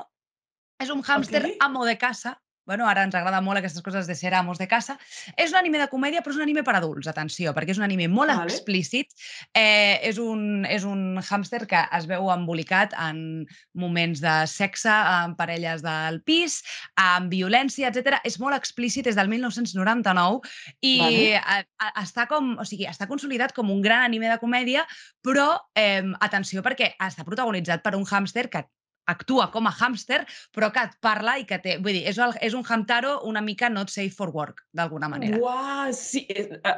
És 0.80 0.88
un 0.94 1.02
hàmster 1.04 1.42
Ok. 1.44 1.56
amo 1.60 1.84
de 1.84 1.98
casa. 1.98 2.40
Bueno, 2.66 2.86
ara 2.88 3.02
ens 3.04 3.14
agrada 3.14 3.42
molt 3.44 3.60
aquestes 3.60 3.82
coses 3.84 4.06
de 4.08 4.14
ser 4.16 4.32
amos 4.34 4.58
de 4.58 4.66
casa. 4.68 4.96
És 5.36 5.52
un 5.52 5.58
anime 5.58 5.78
de 5.80 5.88
comèdia, 5.92 6.22
però 6.24 6.32
és 6.32 6.40
un 6.40 6.46
anime 6.46 6.64
per 6.64 6.76
adults, 6.78 7.08
atenció, 7.10 7.52
perquè 7.52 7.74
és 7.74 7.80
un 7.80 7.84
anime 7.84 8.08
molt 8.08 8.32
Vale. 8.32 8.48
explícit. 8.48 9.12
Eh, 9.52 10.00
és, 10.08 10.18
un, 10.18 10.64
és 10.64 10.86
un 10.88 11.20
hàmster 11.20 11.64
que 11.68 11.82
es 11.98 12.08
veu 12.08 12.30
embolicat 12.32 12.96
en 12.96 13.44
moments 13.76 14.22
de 14.24 14.34
sexe, 14.48 14.92
en 14.92 15.36
parelles 15.36 15.84
del 15.84 16.22
pis, 16.24 16.62
amb 17.00 17.32
violència, 17.32 17.90
etc. 17.92 18.22
És 18.24 18.40
molt 18.40 18.56
explícit, 18.56 19.06
és 19.06 19.18
del 19.18 19.28
1999 19.28 20.40
i 20.80 20.94
Vale. 21.02 21.26
a, 21.42 21.58
a, 21.84 21.90
està 22.04 22.24
com, 22.30 22.54
o 22.56 22.64
sigui, 22.64 22.88
està 22.88 23.08
consolidat 23.10 23.52
com 23.52 23.70
un 23.70 23.82
gran 23.84 24.06
anime 24.08 24.30
de 24.30 24.40
comèdia, 24.40 24.86
però 25.24 25.50
eh, 25.76 26.00
atenció 26.24 26.64
perquè 26.64 26.94
està 26.96 27.28
protagonitzat 27.28 27.84
per 27.84 27.94
un 27.98 28.08
hàmster 28.08 28.48
que 28.48 28.64
actua 29.10 29.50
com 29.52 29.68
a 29.68 29.72
hàmster, 29.74 30.22
però 30.54 30.70
que 30.72 30.84
et 30.88 30.96
parla 31.04 31.36
i 31.40 31.46
que 31.48 31.58
té... 31.62 31.76
Vull 31.82 31.98
dir, 31.98 32.04
és, 32.10 32.18
el, 32.22 32.34
és 32.44 32.56
un 32.56 32.64
hamtaro 32.64 33.18
una 33.28 33.42
mica 33.44 33.70
not 33.70 33.92
safe 33.92 34.14
for 34.14 34.32
work, 34.34 34.64
d'alguna 34.72 35.08
manera. 35.12 35.38
Uau, 35.40 35.92
sí. 35.96 36.24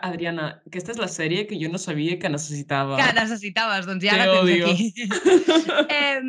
Adriana, 0.03 0.49
aquesta 0.67 0.95
és 0.95 1.01
la 1.01 1.11
sèrie 1.11 1.47
que 1.49 1.59
jo 1.61 1.71
no 1.73 1.81
sabia 1.83 2.19
que 2.21 2.31
necessitava. 2.33 2.99
Que 3.01 3.09
necessitaves, 3.17 3.87
doncs 3.89 4.05
ja 4.05 4.17
Te 4.17 4.23
la 4.23 4.29
tens 4.33 4.43
odio. 4.43 4.71
aquí. 4.71 4.93
eh, 5.97 6.21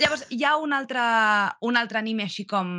llavors, 0.00 0.26
hi 0.30 0.44
ha 0.44 0.56
un 0.60 0.74
altre, 0.76 1.02
un 1.66 1.78
altre 1.80 2.00
anime 2.00 2.26
així 2.26 2.46
com, 2.48 2.70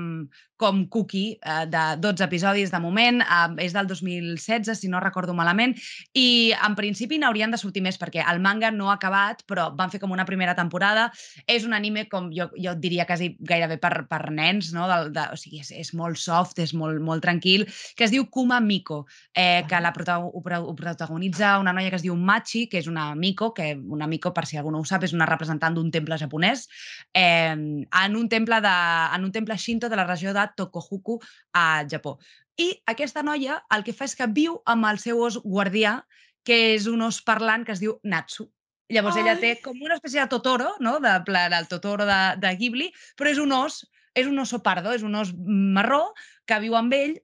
com 0.61 0.83
Cookie, 0.93 1.37
eh, 1.41 1.65
de 1.71 1.83
12 2.03 2.27
episodis 2.27 2.71
de 2.73 2.81
moment, 2.83 3.21
eh, 3.21 3.65
és 3.65 3.73
del 3.73 3.87
2016, 3.89 4.77
si 4.77 4.91
no 4.91 5.01
recordo 5.03 5.33
malament, 5.37 5.75
i 6.13 6.53
en 6.53 6.77
principi 6.77 7.19
n'haurien 7.21 7.51
de 7.51 7.59
sortir 7.61 7.83
més, 7.85 7.99
perquè 8.01 8.25
el 8.27 8.41
manga 8.43 8.71
no 8.71 8.91
ha 8.91 8.97
acabat, 8.99 9.45
però 9.49 9.69
van 9.75 9.91
fer 9.93 10.01
com 10.03 10.11
una 10.11 10.27
primera 10.29 10.55
temporada. 10.57 11.09
És 11.47 11.65
un 11.65 11.73
anime, 11.77 12.07
com 12.11 12.29
jo, 12.35 12.40
jo 12.55 12.71
et 12.73 12.79
diria 12.81 13.05
quasi 13.05 13.35
gairebé 13.39 13.77
per, 13.81 14.07
per 14.09 14.31
nens, 14.31 14.71
no? 14.73 14.87
Del, 14.89 15.11
de, 15.15 15.25
o 15.33 15.37
sigui, 15.39 15.59
és, 15.61 15.71
és 15.71 15.93
molt 15.97 16.17
soft, 16.17 16.59
és 16.63 16.73
molt, 16.73 17.01
molt 17.01 17.21
tranquil, 17.21 17.67
que 17.95 18.05
es 18.07 18.11
diu 18.13 18.25
Kuma 18.29 18.59
Miko, 18.59 19.05
eh, 19.33 19.63
que 19.67 19.75
Ah. 19.75 19.81
la 19.81 19.93
prota 19.93 20.19
ho, 20.19 20.31
ho 20.33 20.75
protagonitza 20.75 21.59
una 21.59 21.73
noia 21.73 21.89
que 21.89 21.99
es 21.99 22.05
diu 22.05 22.15
Machi, 22.15 22.67
que 22.67 22.79
és 22.79 22.87
una 22.87 23.13
Miko, 23.15 23.53
que 23.53 23.75
una 23.75 24.07
Miko, 24.07 24.33
per 24.33 24.45
si 24.45 24.57
algú 24.57 24.71
no 24.71 24.79
ho 24.79 24.85
sap, 24.85 25.03
és 25.03 25.13
una 25.13 25.25
representant 25.25 25.75
d'un 25.75 25.91
temple 25.91 26.17
japonès, 26.17 26.67
eh, 27.13 27.53
en, 27.53 28.15
un 28.15 28.29
temple 28.29 28.61
de, 28.61 28.75
en 29.15 29.23
un 29.25 29.31
temple 29.31 29.57
Shinto 29.57 29.89
de 29.89 29.95
la 29.95 30.05
regió 30.05 30.33
de 30.33 30.47
Tokohuku, 30.55 31.19
a 31.53 31.85
Japó. 31.89 32.17
I 32.57 32.71
aquesta 32.85 33.23
noia 33.23 33.63
el 33.73 33.83
que 33.83 33.93
fa 33.93 34.05
és 34.05 34.15
que 34.15 34.27
viu 34.27 34.61
amb 34.65 34.85
el 34.89 34.99
seu 34.99 35.21
os 35.23 35.37
guardià, 35.43 36.01
que 36.43 36.75
és 36.75 36.87
un 36.89 37.01
os 37.05 37.21
parlant 37.21 37.65
que 37.65 37.73
es 37.75 37.81
diu 37.81 37.99
Natsu. 38.03 38.49
Llavors 38.91 39.17
ella 39.21 39.37
té 39.39 39.55
Ai! 39.55 39.61
com 39.63 39.79
una 39.79 39.97
espècie 39.97 40.21
de 40.21 40.29
Totoro, 40.31 40.75
no? 40.83 40.99
de 41.03 41.15
plan, 41.27 41.55
el 41.55 41.67
Totoro 41.71 42.07
de, 42.09 42.21
de 42.43 42.53
Ghibli, 42.59 42.91
però 43.17 43.31
és 43.31 43.39
un 43.41 43.55
os, 43.55 43.81
és 44.17 44.27
un 44.27 44.39
oso 44.43 44.59
pardo, 44.63 44.91
és 44.93 45.03
un 45.07 45.15
os 45.15 45.31
marró 45.47 46.09
que 46.45 46.59
viu 46.63 46.75
amb 46.75 46.95
ell 46.97 47.19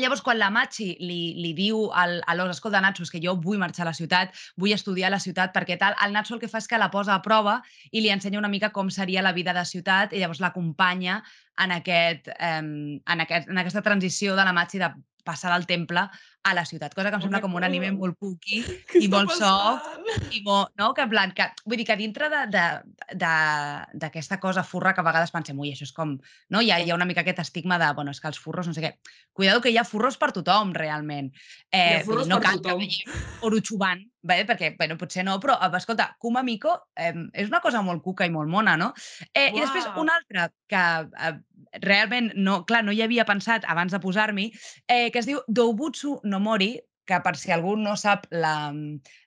Llavors, 0.00 0.22
quan 0.24 0.38
la 0.40 0.48
Machi 0.48 0.94
li, 1.04 1.34
li 1.36 1.50
diu 1.52 1.82
al, 1.92 2.14
a 2.24 2.32
l'os, 2.32 2.54
escolta, 2.54 2.80
Natsu, 2.80 3.04
és 3.04 3.10
que 3.12 3.20
jo 3.20 3.34
vull 3.44 3.58
marxar 3.60 3.84
a 3.84 3.90
la 3.90 3.92
ciutat, 3.92 4.32
vull 4.56 4.72
estudiar 4.72 5.10
a 5.10 5.12
la 5.12 5.20
ciutat, 5.20 5.52
perquè 5.52 5.76
tal, 5.76 5.92
el 6.00 6.14
Natsu 6.16 6.38
el 6.38 6.40
que 6.40 6.48
fa 6.48 6.62
és 6.62 6.68
que 6.70 6.80
la 6.80 6.88
posa 6.90 7.12
a 7.12 7.20
prova 7.20 7.58
i 7.92 8.00
li 8.00 8.08
ensenya 8.08 8.40
una 8.40 8.48
mica 8.48 8.70
com 8.72 8.88
seria 8.88 9.20
la 9.20 9.34
vida 9.36 9.52
de 9.52 9.66
ciutat 9.68 10.16
i 10.16 10.22
llavors 10.22 10.40
l'acompanya 10.40 11.18
en, 11.60 11.76
aquest, 11.76 12.32
eh, 12.32 12.62
en, 12.64 13.24
aquest, 13.26 13.52
en 13.52 13.60
aquesta 13.60 13.84
transició 13.84 14.38
de 14.38 14.48
la 14.48 14.56
Machi 14.56 14.80
de 14.80 14.88
passar 15.28 15.52
del 15.52 15.68
temple 15.68 16.08
a 16.44 16.54
la 16.54 16.64
ciutat, 16.66 16.94
cosa 16.94 17.10
que 17.10 17.16
em 17.20 17.22
sembla 17.22 17.40
com 17.40 17.52
un 17.54 17.62
anime 17.62 17.92
molt 17.94 18.16
cookie 18.18 18.64
i 19.04 19.08
molt 19.08 19.30
soft 19.30 19.84
passant? 19.86 20.32
i 20.34 20.40
molt, 20.42 20.72
no? 20.76 20.88
Que 20.96 21.04
en 21.06 21.10
plan, 21.12 21.30
que, 21.36 21.46
vull 21.64 21.78
dir 21.78 21.86
que 21.86 21.96
dintre 21.96 22.26
de- 22.32 22.46
de- 22.50 23.14
de- 23.14 23.98
d'aquesta 24.02 24.40
cosa 24.42 24.64
furra 24.66 24.92
que 24.94 25.00
a 25.00 25.06
vegades 25.06 25.30
pensem, 25.30 25.58
ui, 25.62 25.70
això 25.70 25.86
és 25.86 25.92
com, 25.94 26.16
no? 26.50 26.60
Hi 26.62 26.72
ha, 26.74 26.80
hi 26.82 26.90
ha 26.90 26.96
una 26.98 27.06
mica 27.06 27.22
aquest 27.22 27.38
estigma 27.44 27.78
de, 27.78 27.92
bueno, 27.94 28.10
és 28.10 28.20
que 28.20 28.26
els 28.32 28.40
furros, 28.42 28.66
no 28.66 28.74
sé 28.74 28.82
què. 28.82 28.92
Cuidado 29.32 29.60
que 29.62 29.70
hi 29.70 29.78
ha 29.78 29.84
furros 29.86 30.18
per 30.18 30.32
tothom, 30.32 30.74
realment. 30.74 31.30
Hi 31.70 31.78
ha 31.78 32.00
Eh, 32.00 32.02
furros 32.04 32.26
dir, 32.26 32.34
no 32.34 32.40
per 32.40 32.48
cal 32.50 32.60
tothom. 32.60 32.80
que 32.82 33.20
Oruchuban, 33.46 34.02
vale? 34.22 34.44
perquè, 34.46 34.74
bueno, 34.76 34.98
potser 34.98 35.24
no, 35.24 35.38
però, 35.40 35.56
eh, 35.62 35.70
escolta, 35.78 36.16
Kuma 36.18 36.42
Miko 36.42 36.74
eh, 36.96 37.14
és 37.32 37.48
una 37.48 37.60
cosa 37.60 37.82
molt 37.82 38.02
cuca 38.02 38.26
i 38.26 38.30
molt 38.34 38.48
mona, 38.50 38.76
no? 38.76 38.92
Eh, 39.32 39.52
I 39.54 39.60
després 39.60 39.86
Uau! 39.86 40.02
un 40.02 40.10
altre 40.10 40.50
que 40.66 40.82
eh, 41.28 41.32
realment, 41.80 42.32
no, 42.36 42.64
clar, 42.68 42.82
no 42.84 42.92
hi 42.92 43.00
havia 43.02 43.24
pensat 43.24 43.64
abans 43.68 43.92
de 43.92 43.98
posar-m'hi, 44.00 44.50
eh, 44.88 45.10
que 45.10 45.18
es 45.22 45.26
diu 45.26 45.40
Doubutsu 45.48 46.18
no 46.24 46.31
Mori, 46.40 46.78
que 47.04 47.16
per 47.18 47.32
si 47.34 47.50
algú 47.50 47.72
no 47.76 47.96
sap 47.98 48.28
la, 48.30 48.70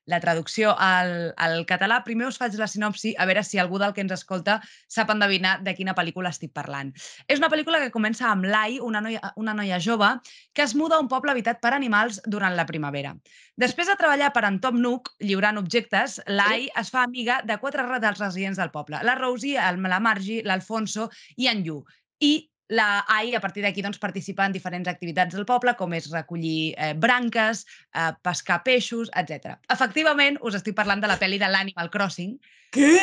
la 0.08 0.20
traducció 0.24 0.72
al, 0.80 1.34
al 1.36 1.65
català, 1.68 1.98
primer 2.06 2.30
us 2.30 2.38
faig 2.39 2.54
la 2.56 2.70
sinopsi 2.72 3.12
a 3.20 3.26
veure 3.28 3.44
si 3.44 3.60
algú 3.60 3.76
del 3.82 3.91
que 3.91 4.00
ens 4.00 4.13
escolta 4.15 4.62
sap 4.88 5.12
endevinar 5.12 5.58
de 5.65 5.74
quina 5.76 5.94
pel·lícula 5.94 6.32
estic 6.32 6.54
parlant. 6.56 6.94
És 7.28 7.44
una 7.44 7.50
pel·lícula 7.52 7.82
que 7.84 7.91
comença 7.91 8.30
amb 8.32 8.48
Lai, 8.48 8.80
una 8.80 9.02
noia, 9.04 9.20
una 9.36 9.54
noia 9.54 9.82
jove, 9.84 10.08
que 10.56 10.63
es 10.63 10.74
muda 10.74 10.96
a 10.96 11.04
un 11.04 11.12
poble 11.12 11.36
habitat 11.36 11.60
per 11.60 11.74
animals 11.76 12.22
durant 12.26 12.56
la 12.56 12.65
primavera. 12.65 13.12
Després 13.60 13.91
de 13.91 14.00
treballar 14.00 14.32
per 14.32 14.46
en 14.48 14.62
Tom 14.63 14.80
Nook, 14.80 15.12
lliurant 15.20 15.60
objectes, 15.60 16.22
Lai 16.32 16.70
es 16.80 16.96
fa 16.96 17.04
amiga 17.04 17.41
de 17.44 17.60
quatre 17.60 17.84
re- 17.84 18.00
dels 18.00 18.24
residents 18.24 18.58
del 18.63 18.72
poble, 18.72 19.04
la 19.04 19.20
Rosie, 19.20 19.60
la 19.60 20.00
Margie, 20.00 20.44
l'Alfonso 20.48 21.10
i 21.36 21.52
en 21.52 21.68
Yu. 21.68 21.82
I 22.24 22.36
la 22.67 23.06
AI, 23.08 23.36
a 23.36 23.41
partir 23.41 23.63
d'aquí, 23.63 23.84
doncs, 23.86 23.99
participa 24.01 24.45
en 24.45 24.56
diferents 24.56 24.89
activitats 24.89 25.36
del 25.36 25.45
poble, 25.45 25.75
com 25.78 25.93
és 25.93 26.10
recollir 26.12 26.73
eh, 26.78 26.93
branques, 26.97 27.65
eh, 27.93 28.12
pescar 28.25 28.63
peixos, 28.65 29.12
etc. 29.13 29.60
Efectivament, 29.69 30.39
us 30.41 30.58
estic 30.58 30.75
parlant 30.78 31.04
de 31.04 31.12
la 31.12 31.19
pel·li 31.21 31.39
de 31.41 31.51
l'Animal 31.51 31.91
Crossing, 31.93 32.36
Què? 32.75 32.97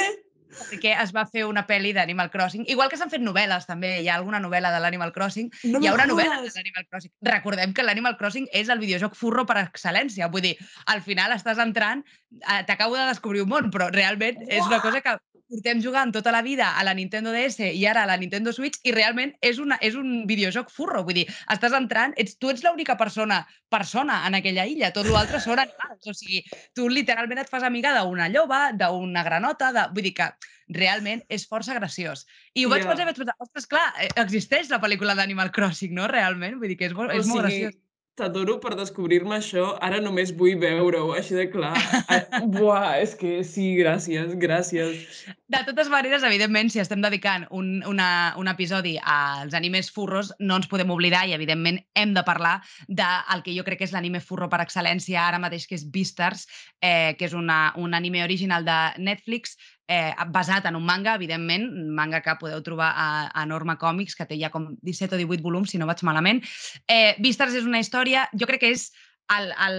perquè 0.53 0.93
es 1.01 1.13
va 1.17 1.25
fer 1.25 1.47
una 1.49 1.65
pel·li 1.69 1.93
d'Animal 1.97 2.31
Crossing, 2.33 2.67
igual 2.69 2.91
que 2.93 2.99
s'han 3.01 3.13
fet 3.13 3.23
novel·les 3.25 3.65
també, 3.69 3.95
hi 4.03 4.09
ha 4.11 4.19
alguna 4.19 4.41
novel·la 4.43 4.73
de 4.75 4.83
l'Animal 4.85 5.13
Crossing, 5.15 5.49
No 5.65 5.79
hi 5.79 5.87
me 5.87 5.93
haurà 5.93 6.07
novel·la 6.11 6.43
de 6.43 6.51
l'Animal 6.53 6.87
Crossing. 6.91 7.13
Recordem 7.29 7.73
que 7.73 7.87
l'Animal 7.87 8.19
Crossing 8.21 8.49
és 8.53 8.69
el 8.73 8.83
videojoc 8.83 9.17
furro 9.19 9.47
per 9.49 9.61
excel·lència, 9.63 10.29
vull 10.33 10.45
dir, 10.45 10.57
al 10.93 11.03
final 11.07 11.33
estàs 11.33 11.61
entrant, 11.63 12.05
eh, 12.43 12.63
t'acabo 12.69 12.99
de 12.99 13.09
descobrir 13.09 13.47
un 13.47 13.53
món, 13.55 13.71
però 13.73 13.89
realment 13.95 14.43
és 14.49 14.67
una 14.67 14.83
cosa 14.85 15.01
que 15.01 15.17
portem 15.53 15.83
jugant 15.85 16.13
tota 16.15 16.33
la 16.33 16.41
vida 16.43 16.71
a 16.79 16.85
la 16.87 16.95
Nintendo 16.97 17.33
DS 17.35 17.69
i 17.77 17.85
ara 17.87 18.07
a 18.07 18.09
la 18.09 18.17
Nintendo 18.21 18.53
Switch 18.57 18.81
i 18.89 18.95
realment 18.97 19.35
és, 19.45 19.61
una, 19.61 19.77
és 19.85 19.99
un 19.99 20.23
videojoc 20.31 20.73
furro, 20.73 21.03
vull 21.05 21.19
dir, 21.21 21.27
estàs 21.53 21.77
entrant, 21.77 22.15
ets, 22.17 22.39
tu 22.41 22.51
ets 22.53 22.65
l'única 22.65 22.97
persona 23.01 23.43
persona 23.73 24.23
en 24.29 24.37
aquella 24.37 24.65
illa, 24.69 24.93
tot 24.93 25.09
l'altre 25.09 25.41
són 25.41 25.61
animals, 25.63 26.09
o 26.09 26.15
sigui, 26.17 26.43
tu 26.77 26.89
literalment 26.93 27.41
et 27.43 27.53
fas 27.53 27.65
amiga 27.69 27.95
d'una 27.99 28.29
lloba, 28.33 28.65
d'una 28.77 29.25
granota, 29.29 29.73
de... 29.77 29.87
vull 29.93 30.09
dir 30.09 30.15
que 30.19 30.29
realment 30.73 31.23
és 31.33 31.47
força 31.49 31.77
graciós. 31.77 32.27
I 32.57 32.65
ho 32.65 32.73
vaig 32.73 32.85
Ja. 32.85 32.91
pensar 32.91 33.05
i 33.05 33.11
vaig 33.11 33.21
pensar, 33.21 33.37
ostres, 33.45 33.69
clar, 33.69 33.87
eh, 34.01 34.11
existeix 34.25 34.71
la 34.73 34.81
pel·lícula 34.81 35.17
d'Animal 35.19 35.53
Crossing, 35.53 35.93
no? 35.97 36.09
Realment, 36.09 36.59
vull 36.61 36.73
dir 36.73 36.79
que 36.81 36.89
és, 36.89 36.95
molt, 36.97 37.13
O 37.13 37.19
és 37.19 37.27
molt 37.27 37.49
sigui, 37.49 37.65
graciós. 37.65 37.82
T'adoro 38.19 38.59
per 38.61 38.75
descobrir-me 38.77 39.39
això, 39.39 39.73
ara 39.81 40.01
només 40.05 40.33
vull 40.37 40.59
veure-ho, 40.61 41.15
així 41.17 41.37
de 41.39 41.47
clar. 41.53 41.73
Ah, 42.13 42.41
Buah, 42.45 42.99
és 43.01 43.15
que 43.17 43.39
sí, 43.47 43.71
gràcies, 43.79 44.35
gràcies. 44.41 45.23
De 45.53 45.61
totes 45.65 45.89
maneres, 45.93 46.25
evidentment, 46.29 46.69
si 46.73 46.83
estem 46.83 47.01
dedicant 47.05 47.47
un, 47.57 47.71
una, 47.89 48.09
un 48.41 48.51
episodi 48.53 48.95
als 49.01 49.57
animes 49.57 49.89
furros, 49.95 50.33
no 50.41 50.59
ens 50.61 50.69
podem 50.69 50.93
oblidar 50.93 51.25
i, 51.29 51.35
evidentment, 51.37 51.81
hem 51.97 52.13
de 52.17 52.25
parlar 52.27 52.59
del 52.89 53.45
que 53.47 53.57
jo 53.57 53.65
crec 53.65 53.81
que 53.81 53.89
és 53.89 53.95
l'anime 53.97 54.21
furro 54.21 54.51
per 54.53 54.61
excel·lència 54.65 55.25
ara 55.25 55.41
mateix, 55.41 55.67
que 55.69 55.79
és 55.79 55.87
Beastars, 55.89 56.45
eh, 56.85 57.15
que 57.17 57.31
és 57.31 57.37
una, 57.39 57.73
un 57.81 57.97
anime 57.97 58.25
original 58.27 58.69
de 58.69 58.79
Netflix 59.01 59.57
eh, 59.89 60.13
basat 60.33 60.67
en 60.71 60.77
un 60.79 60.85
manga, 60.87 61.17
evidentment, 61.19 61.69
manga 61.97 62.23
que 62.23 62.37
podeu 62.41 62.63
trobar 62.63 62.93
a, 62.97 63.09
a 63.35 63.47
Norma 63.47 63.77
Comics, 63.79 64.17
que 64.19 64.27
té 64.29 64.39
ja 64.41 64.51
com 64.55 64.73
17 64.83 65.17
o 65.17 65.23
18 65.23 65.43
volums, 65.45 65.73
si 65.73 65.81
no 65.81 65.89
vaig 65.91 66.03
malament. 66.07 66.43
Eh, 66.87 67.15
Beastars 67.23 67.57
és 67.59 67.69
una 67.69 67.83
història, 67.83 68.29
jo 68.33 68.49
crec 68.49 68.65
que 68.65 68.73
és 68.77 68.91
el, 69.37 69.53
el 69.67 69.79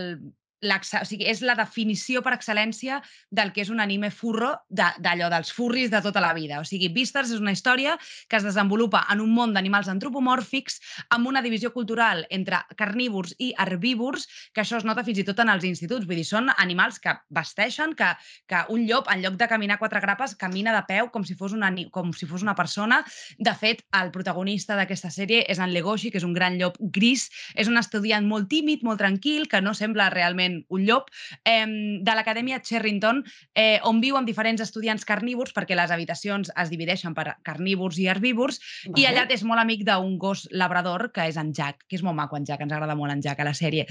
o 0.63 1.05
sigui, 1.05 1.27
és 1.29 1.41
la 1.43 1.55
definició 1.59 2.21
per 2.23 2.35
excel·lència 2.37 3.01
del 3.31 3.51
que 3.53 3.63
és 3.63 3.71
un 3.73 3.81
anime 3.83 4.09
furro 4.11 4.53
d'allò 4.69 5.27
de, 5.27 5.35
dels 5.35 5.51
furris 5.53 5.91
de 5.91 6.01
tota 6.01 6.21
la 6.23 6.33
vida. 6.33 6.59
O 6.61 6.67
sigui, 6.67 6.89
Beastars 6.93 7.33
és 7.33 7.41
una 7.43 7.53
història 7.53 7.97
que 8.29 8.39
es 8.39 8.47
desenvolupa 8.47 9.03
en 9.11 9.21
un 9.23 9.33
món 9.35 9.53
d'animals 9.53 9.89
antropomòrfics 9.91 10.79
amb 11.15 11.27
una 11.27 11.41
divisió 11.41 11.73
cultural 11.73 12.25
entre 12.29 12.61
carnívors 12.79 13.35
i 13.39 13.53
herbívors, 13.59 14.27
que 14.53 14.63
això 14.63 14.79
es 14.79 14.87
nota 14.87 15.03
fins 15.03 15.19
i 15.19 15.27
tot 15.27 15.39
en 15.43 15.51
els 15.53 15.65
instituts. 15.67 16.07
Vull 16.07 16.21
dir, 16.21 16.27
són 16.27 16.51
animals 16.57 16.99
que 17.03 17.15
vesteixen, 17.33 17.95
que, 17.99 18.13
que 18.49 18.63
un 18.73 18.87
llop, 18.87 19.09
en 19.11 19.23
lloc 19.23 19.37
de 19.39 19.49
caminar 19.51 19.79
quatre 19.81 20.01
grapes, 20.03 20.35
camina 20.39 20.73
de 20.75 20.83
peu 20.87 21.09
com 21.13 21.25
si 21.27 21.37
fos 21.39 21.55
una, 21.55 21.71
com 21.91 22.13
si 22.13 22.29
fos 22.29 22.45
una 22.45 22.55
persona. 22.55 23.01
De 23.37 23.53
fet, 23.57 23.83
el 23.99 24.11
protagonista 24.15 24.77
d'aquesta 24.79 25.11
sèrie 25.13 25.43
és 25.49 25.59
en 25.59 25.73
Legoshi, 25.73 26.11
que 26.11 26.21
és 26.21 26.27
un 26.27 26.35
gran 26.35 26.57
llop 26.59 26.77
gris. 26.93 27.29
És 27.55 27.69
un 27.71 27.79
estudiant 27.79 28.27
molt 28.27 28.49
tímid, 28.51 28.83
molt 28.85 29.01
tranquil, 29.01 29.47
que 29.49 29.61
no 29.61 29.73
sembla 29.77 30.09
realment 30.13 30.52
realment 30.53 30.65
un 30.69 30.85
llop, 30.85 31.09
eh, 31.45 31.65
de 31.65 32.15
l'Acadèmia 32.15 32.61
Cherrington, 32.61 33.23
eh, 33.55 33.79
on 33.83 34.01
viuen 34.01 34.25
diferents 34.25 34.61
estudiants 34.61 35.05
carnívors, 35.05 35.53
perquè 35.53 35.75
les 35.75 35.91
habitacions 35.91 36.51
es 36.55 36.69
divideixen 36.69 37.13
per 37.13 37.37
carnívors 37.43 37.97
i 37.99 38.07
herbívors, 38.07 38.59
vale. 38.85 39.01
i 39.01 39.05
allà 39.05 39.27
és 39.29 39.43
molt 39.43 39.59
amic 39.59 39.83
d'un 39.85 40.17
gos 40.17 40.47
labrador, 40.51 41.11
que 41.13 41.27
és 41.27 41.37
en 41.37 41.53
Jack, 41.53 41.85
que 41.87 41.95
és 41.95 42.03
molt 42.03 42.15
maco 42.15 42.35
en 42.35 42.45
Jack, 42.45 42.61
ens 42.61 42.73
agrada 42.73 42.95
molt 42.95 43.11
en 43.11 43.21
Jack 43.21 43.39
a 43.39 43.43
la 43.43 43.53
sèrie. 43.53 43.85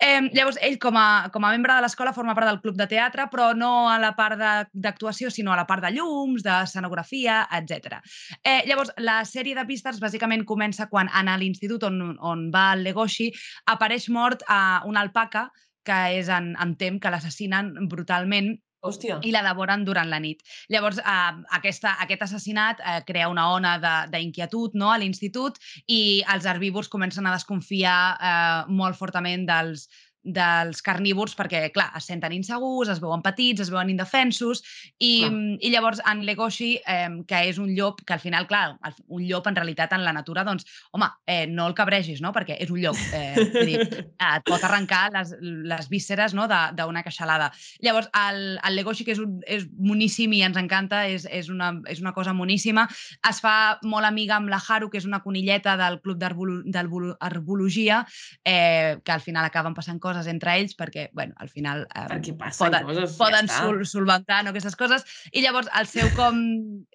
Eh, 0.00 0.30
llavors, 0.32 0.58
ell 0.60 0.78
com 0.78 0.96
a, 0.96 1.30
com 1.32 1.44
a 1.44 1.50
membre 1.50 1.74
de 1.74 1.82
l'escola 1.82 2.12
forma 2.12 2.34
part 2.34 2.48
del 2.48 2.60
club 2.60 2.76
de 2.76 2.86
teatre, 2.86 3.28
però 3.30 3.54
no 3.54 3.88
a 3.88 3.98
la 3.98 4.14
part 4.16 4.38
d'actuació, 4.72 5.30
sinó 5.30 5.52
a 5.52 5.56
la 5.56 5.66
part 5.66 5.82
de 5.82 5.92
llums, 5.92 6.42
d'escenografia, 6.42 7.46
etc. 7.52 8.00
Eh, 8.42 8.64
llavors, 8.66 8.92
la 8.98 9.24
sèrie 9.24 9.54
de 9.54 9.66
pistes 9.66 10.00
bàsicament 10.00 10.44
comença 10.44 10.88
quan 10.88 11.08
a 11.08 11.36
l'institut 11.38 11.82
on, 11.84 12.16
on 12.20 12.50
va 12.50 12.72
el 12.72 12.84
Legoshi 12.86 13.32
apareix 13.66 14.08
mort 14.08 14.42
a 14.48 14.82
una 14.86 15.00
alpaca 15.00 15.48
que 15.86 15.98
és 16.18 16.30
en, 16.32 16.54
en 16.60 16.74
Tem, 16.80 16.98
que 17.00 17.12
l'assassinen 17.12 17.74
brutalment 17.90 18.56
Hòstia. 18.80 19.18
i 19.26 19.32
la 19.34 19.42
devoren 19.42 19.84
durant 19.86 20.08
la 20.10 20.20
nit. 20.22 20.42
Llavors, 20.70 21.00
eh, 21.02 21.38
aquesta, 21.58 21.96
aquest 22.04 22.22
assassinat 22.28 22.80
eh, 22.80 23.00
crea 23.06 23.28
una 23.28 23.48
ona 23.54 23.76
d'inquietud 24.12 24.76
no, 24.78 24.92
a 24.92 24.98
l'institut 25.02 25.58
i 25.86 26.22
els 26.34 26.46
herbívors 26.46 26.90
comencen 26.92 27.26
a 27.26 27.34
desconfiar 27.34 27.98
eh, 28.18 28.70
molt 28.70 28.98
fortament 28.98 29.46
dels, 29.48 29.88
dels 30.22 30.82
carnívors 30.82 31.34
perquè, 31.38 31.68
clar, 31.72 31.88
es 31.96 32.08
senten 32.10 32.34
insegurs, 32.34 32.90
es 32.92 33.00
veuen 33.00 33.22
petits, 33.24 33.62
es 33.62 33.70
veuen 33.72 33.90
indefensos 33.92 34.62
i, 34.98 35.22
i 35.24 35.70
llavors 35.72 36.02
en 36.10 36.24
Legoshi, 36.26 36.74
eh, 36.82 37.08
que 37.28 37.42
és 37.48 37.58
un 37.62 37.70
llop, 37.76 38.02
que 38.06 38.16
al 38.16 38.22
final, 38.22 38.48
clar, 38.50 38.76
un 39.06 39.24
llop 39.28 39.46
en 39.48 39.56
realitat 39.56 39.94
en 39.96 40.04
la 40.04 40.12
natura, 40.12 40.44
doncs, 40.44 40.66
home, 40.92 41.08
eh, 41.26 41.46
no 41.46 41.68
el 41.70 41.76
cabregis, 41.78 42.20
no?, 42.24 42.32
perquè 42.34 42.58
és 42.60 42.72
un 42.74 42.82
llop. 42.82 42.98
Eh, 43.14 43.46
dir, 43.62 43.78
et 44.34 44.46
pot 44.48 44.64
arrencar 44.66 45.08
les, 45.14 45.32
les 45.40 45.88
vísceres 45.88 46.34
no? 46.36 46.48
d'una 46.48 47.04
queixalada. 47.06 47.50
Llavors, 47.84 48.10
el, 48.26 48.58
el 48.58 48.78
Legoshi, 48.78 49.06
que 49.06 49.14
és, 49.14 49.22
un, 49.22 49.38
és 49.46 49.68
moníssim 49.78 50.34
i 50.36 50.42
ens 50.46 50.58
encanta, 50.60 51.06
és, 51.08 51.28
és, 51.30 51.48
una, 51.52 51.72
és 51.88 52.02
una 52.04 52.12
cosa 52.16 52.34
moníssima, 52.36 52.88
es 53.28 53.42
fa 53.44 53.78
molt 53.86 54.08
amiga 54.08 54.36
amb 54.36 54.50
la 54.52 54.60
Haru, 54.60 54.90
que 54.90 55.00
és 55.00 55.08
una 55.08 55.22
conilleta 55.24 55.78
del 55.80 56.02
club 56.02 56.18
d'arbologia, 56.20 58.02
eh, 58.44 58.98
que 59.04 59.14
al 59.14 59.24
final 59.24 59.46
acaben 59.46 59.76
passant 59.78 60.00
coses 60.02 60.07
coses 60.08 60.28
entre 60.32 60.56
ells 60.56 60.74
perquè, 60.78 61.08
bueno, 61.12 61.36
al 61.38 61.52
final 61.52 61.84
eh, 61.86 62.06
perquè 62.10 62.34
poden, 62.40 62.88
coses, 62.88 63.14
poden 63.20 63.50
ja 63.50 63.60
sol, 63.60 63.84
solventar 63.88 64.42
no, 64.42 64.54
aquestes 64.54 64.76
coses. 64.80 65.06
I 65.32 65.44
llavors 65.44 65.70
el 65.78 65.88
seu, 65.90 66.08
com, 66.16 66.40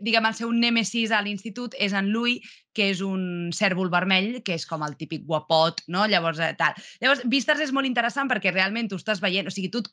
diguem, 0.01 0.27
el 0.29 0.37
seu 0.37 0.51
nèmesis 0.53 1.13
a 1.13 1.21
l'institut 1.23 1.77
és 1.77 1.95
en 1.97 2.11
Louis, 2.13 2.41
que 2.73 2.89
és 2.89 3.03
un 3.05 3.53
cèrvol 3.53 3.91
vermell, 3.93 4.39
que 4.45 4.57
és 4.57 4.65
com 4.69 4.83
el 4.85 4.97
típic 4.97 5.27
guapot, 5.29 5.85
no? 5.93 6.07
Llavors, 6.09 6.41
eh, 6.41 6.55
tal. 6.57 6.73
Llavors, 7.03 7.23
Vistas 7.29 7.61
és 7.63 7.73
molt 7.75 7.89
interessant 7.89 8.31
perquè 8.31 8.51
realment 8.51 8.89
tu 8.89 8.99
estàs 8.99 9.21
veient, 9.23 9.47
o 9.47 9.53
sigui, 9.53 9.69
tu 9.71 9.83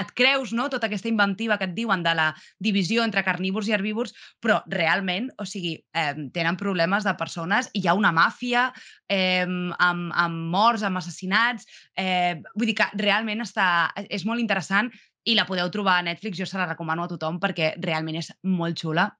et 0.00 0.12
creus 0.18 0.52
no, 0.56 0.68
tota 0.70 0.88
aquesta 0.88 1.08
inventiva 1.10 1.58
que 1.58 1.68
et 1.68 1.74
diuen 1.76 2.02
de 2.02 2.14
la 2.16 2.30
divisió 2.58 3.04
entre 3.04 3.22
carnívors 3.26 3.68
i 3.68 3.74
herbívors, 3.76 4.14
però 4.42 4.60
realment, 4.70 5.30
o 5.38 5.46
sigui, 5.46 5.76
eh, 5.94 6.14
tenen 6.34 6.58
problemes 6.60 7.06
de 7.06 7.14
persones, 7.18 7.70
hi 7.74 7.86
ha 7.86 7.94
una 7.94 8.12
màfia 8.12 8.70
eh, 9.08 9.46
amb, 9.46 10.10
amb 10.10 10.50
morts, 10.50 10.84
amb 10.86 10.98
assassinats, 10.98 11.68
eh, 11.96 12.40
vull 12.56 12.72
dir 12.72 12.78
que 12.80 12.90
realment 12.98 13.46
està, 13.46 13.90
és 14.08 14.26
molt 14.26 14.42
interessant 14.42 14.90
i 15.28 15.36
la 15.36 15.46
podeu 15.46 15.68
trobar 15.70 15.98
a 16.00 16.04
Netflix, 16.06 16.38
jo 16.38 16.48
se 16.48 16.58
la 16.58 16.68
recomano 16.68 17.04
a 17.04 17.10
tothom 17.10 17.38
perquè 17.40 17.74
realment 17.82 18.20
és 18.22 18.32
molt 18.48 18.78
xula 18.80 19.10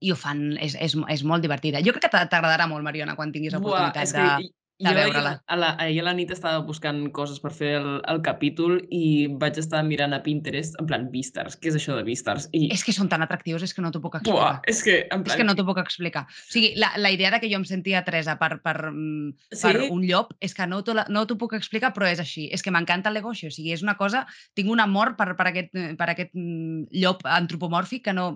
i 0.00 0.12
ho 0.14 0.16
fan, 0.18 0.52
és, 0.62 0.76
és, 0.78 0.94
és 0.94 1.24
molt 1.26 1.42
divertida. 1.42 1.82
Jo 1.82 1.92
crec 1.96 2.06
que 2.06 2.26
t'agradarà 2.30 2.68
molt, 2.70 2.86
Mariona, 2.86 3.16
quan 3.18 3.34
tinguis 3.34 3.56
l'oportunitat 3.56 4.14
de 4.14 4.48
de 4.78 4.92
veure-la. 4.94 5.32
A 5.50 5.56
la, 5.58 5.68
ahir 5.82 6.00
a 6.02 6.06
la 6.06 6.14
nit 6.14 6.30
estava 6.30 6.60
buscant 6.66 7.00
coses 7.14 7.40
per 7.42 7.50
fer 7.54 7.72
el, 7.80 7.88
el 8.10 8.20
capítol 8.22 8.76
i 8.94 9.26
vaig 9.40 9.58
estar 9.58 9.80
mirant 9.86 10.14
a 10.14 10.20
Pinterest, 10.22 10.76
en 10.78 10.86
plan, 10.90 11.08
Vistars. 11.10 11.56
Què 11.58 11.72
és 11.72 11.78
això 11.80 11.96
de 11.98 12.04
Vistars? 12.06 12.46
I... 12.54 12.68
És 12.74 12.84
que 12.86 12.94
són 12.94 13.10
tan 13.10 13.24
atractius, 13.24 13.64
és 13.66 13.74
que 13.74 13.82
no 13.82 13.90
t'ho 13.94 14.02
puc 14.04 14.20
explicar. 14.20 14.38
Buah, 14.38 14.60
és 14.70 14.82
que, 14.86 15.00
en 15.06 15.24
plan... 15.26 15.34
És 15.34 15.40
que 15.40 15.46
no 15.48 15.56
t'ho 15.58 15.66
puc 15.66 15.80
explicar. 15.82 16.24
O 16.30 16.52
sigui, 16.52 16.70
la, 16.78 16.92
la 17.02 17.10
idea 17.14 17.32
de 17.34 17.42
que 17.42 17.50
jo 17.50 17.58
em 17.58 17.66
sentia 17.68 18.04
Teresa 18.06 18.38
per, 18.38 18.60
per, 18.62 18.76
mm, 18.92 19.32
sí? 19.50 19.64
per 19.64 19.88
un 19.88 20.04
llop 20.06 20.30
és 20.44 20.54
que 20.54 20.68
no 20.70 20.84
t'ho 20.86 20.94
no 21.08 21.26
puc 21.38 21.56
explicar, 21.58 21.90
però 21.96 22.06
és 22.10 22.22
així. 22.22 22.46
És 22.54 22.62
que 22.62 22.74
m'encanta 22.74 23.10
el 23.10 23.18
negoci. 23.18 23.50
O 23.50 23.54
sigui, 23.54 23.74
és 23.74 23.82
una 23.86 23.98
cosa... 23.98 24.26
Tinc 24.54 24.70
un 24.70 24.80
amor 24.82 25.14
per, 25.18 25.32
per, 25.38 25.50
aquest, 25.50 25.74
per 25.98 26.08
aquest 26.12 26.32
mm, 26.34 26.88
llop 27.02 27.26
antropomòrfic 27.26 28.06
que 28.06 28.14
no 28.14 28.30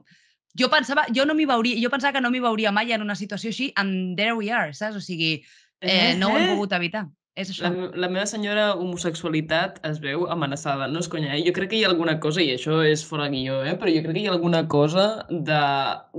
jo 0.59 0.69
pensava, 0.69 1.07
jo 1.17 1.25
no 1.25 1.35
m'hi 1.37 1.47
veuria, 1.49 1.79
jo 1.81 1.89
pensava 1.93 2.13
que 2.17 2.21
no 2.21 2.31
m'hi 2.33 2.43
veuria 2.45 2.73
mai 2.77 2.93
en 2.93 3.05
una 3.05 3.17
situació 3.17 3.53
així, 3.53 3.71
and 3.81 4.19
there 4.19 4.37
we 4.37 4.51
are, 4.53 4.75
saps? 4.77 4.99
O 4.99 5.01
sigui, 5.01 5.39
eh, 5.83 6.15
no 6.19 6.31
ho 6.33 6.39
hem 6.39 6.55
pogut 6.55 6.79
evitar. 6.79 7.09
És 7.33 7.49
això. 7.49 7.65
La, 7.65 7.87
la 7.97 8.09
meva 8.13 8.27
senyora 8.29 8.65
homosexualitat 8.77 9.79
es 9.89 10.01
veu 10.05 10.27
amenaçada, 10.35 10.85
no 10.93 11.01
és 11.01 11.09
conya. 11.09 11.31
Eh? 11.33 11.41
Jo 11.47 11.55
crec 11.57 11.71
que 11.71 11.79
hi 11.79 11.85
ha 11.87 11.89
alguna 11.89 12.19
cosa, 12.21 12.43
i 12.45 12.51
això 12.53 12.83
és 12.85 13.05
fora 13.09 13.31
guió, 13.33 13.63
eh? 13.65 13.73
però 13.81 13.89
jo 13.95 14.03
crec 14.05 14.19
que 14.19 14.25
hi 14.25 14.27
ha 14.29 14.35
alguna 14.35 14.67
cosa 14.75 15.07
de 15.31 15.61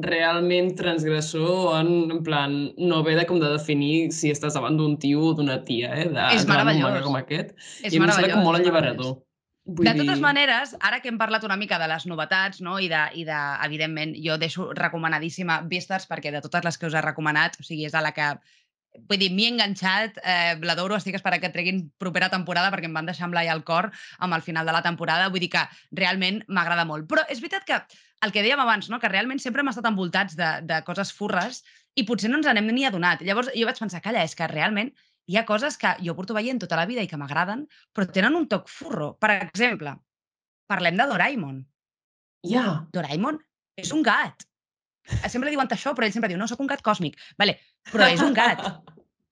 realment 0.08 0.72
transgressor 0.80 1.76
en, 1.78 1.92
en 2.16 2.24
plan, 2.26 2.56
no 2.82 3.04
ve 3.06 3.14
de 3.20 3.28
com 3.30 3.38
de 3.44 3.52
definir 3.54 4.10
si 4.16 4.34
estàs 4.34 4.58
davant 4.58 4.80
d'un 4.80 4.98
tio 5.04 5.28
o 5.30 5.36
d'una 5.38 5.60
tia, 5.68 5.94
eh? 5.94 6.08
De, 6.16 6.26
és 6.34 6.48
meravellós. 6.50 7.04
Com 7.06 7.20
aquest. 7.22 7.54
És 7.84 7.94
I 7.94 8.02
em 8.02 8.10
sembla 8.10 8.34
com 8.34 8.50
molt 8.50 8.64
alliberador. 8.64 9.22
Vull 9.64 9.88
de 9.88 9.94
totes 9.96 10.18
dir... 10.18 10.24
maneres, 10.26 10.74
ara 10.84 10.98
que 11.00 11.08
hem 11.08 11.22
parlat 11.22 11.46
una 11.48 11.56
mica 11.56 11.78
de 11.80 11.86
les 11.88 12.04
novetats, 12.10 12.60
no? 12.66 12.80
I, 12.84 12.90
de, 12.92 13.04
i 13.22 13.24
de, 13.24 13.38
evidentment, 13.64 14.18
jo 14.26 14.36
deixo 14.42 14.72
recomanadíssima 14.76 15.62
Vistas 15.70 16.10
perquè 16.10 16.34
de 16.34 16.42
totes 16.44 16.66
les 16.66 16.82
que 16.82 16.90
us 16.90 16.98
he 16.98 17.06
recomanat, 17.06 17.62
o 17.62 17.64
sigui, 17.64 17.86
és 17.88 17.96
a 17.96 18.02
la 18.04 18.12
que 18.18 18.34
vull 19.10 19.20
dir, 19.20 19.30
m'hi 19.34 19.48
he 19.48 19.52
enganxat, 19.54 20.20
eh, 20.24 20.56
l'adoro, 20.62 20.98
estic 20.98 21.16
esperant 21.18 21.42
que 21.42 21.52
treguin 21.54 21.84
propera 22.02 22.30
temporada 22.30 22.72
perquè 22.74 22.90
em 22.90 22.98
van 22.98 23.10
deixar 23.10 23.28
amb 23.28 23.38
l'ai 23.38 23.50
al 23.50 23.64
cor 23.68 23.90
amb 24.20 24.38
el 24.38 24.44
final 24.46 24.66
de 24.66 24.76
la 24.76 24.84
temporada, 24.86 25.30
vull 25.34 25.44
dir 25.44 25.52
que 25.56 25.64
realment 25.92 26.44
m'agrada 26.48 26.86
molt. 26.86 27.08
Però 27.10 27.26
és 27.30 27.42
veritat 27.42 27.66
que 27.66 27.80
el 28.24 28.32
que 28.32 28.44
dèiem 28.46 28.62
abans, 28.62 28.90
no? 28.90 29.00
que 29.00 29.12
realment 29.12 29.42
sempre 29.42 29.64
hem 29.64 29.72
estat 29.72 29.90
envoltats 29.90 30.38
de, 30.40 30.52
de 30.70 30.82
coses 30.88 31.12
furres 31.16 31.64
i 31.96 32.06
potser 32.08 32.30
no 32.32 32.40
ens 32.40 32.48
n'hem 32.48 32.70
ni 32.74 32.86
adonat. 32.86 33.26
Llavors 33.26 33.52
jo 33.56 33.68
vaig 33.68 33.82
pensar, 33.82 34.02
calla, 34.06 34.24
és 34.24 34.38
que 34.38 34.48
realment 34.52 34.94
hi 35.28 35.38
ha 35.40 35.46
coses 35.48 35.78
que 35.80 35.96
jo 36.04 36.16
porto 36.16 36.36
veient 36.36 36.60
tota 36.62 36.78
la 36.80 36.88
vida 36.90 37.04
i 37.04 37.10
que 37.10 37.20
m'agraden, 37.20 37.68
però 37.96 38.08
tenen 38.12 38.36
un 38.36 38.48
toc 38.52 38.70
furro. 38.72 39.14
Per 39.20 39.32
exemple, 39.36 39.96
parlem 40.70 41.00
de 41.00 41.08
Doraemon. 41.12 41.62
Ja. 42.44 42.50
Yeah. 42.54 42.74
Doraemon 42.96 43.40
és 43.80 43.94
un 43.96 44.04
gat. 44.04 44.46
Sempre 45.28 45.52
diuen 45.52 45.70
això, 45.72 45.94
però 45.96 46.08
ell 46.08 46.16
sempre 46.16 46.32
diu, 46.32 46.40
no, 46.40 46.48
sóc 46.48 46.62
un 46.64 46.70
gat 46.72 46.84
còsmic. 46.86 47.20
Vale, 47.40 47.58
però 47.92 48.08
és 48.12 48.24
un 48.24 48.36
gat. 48.38 48.64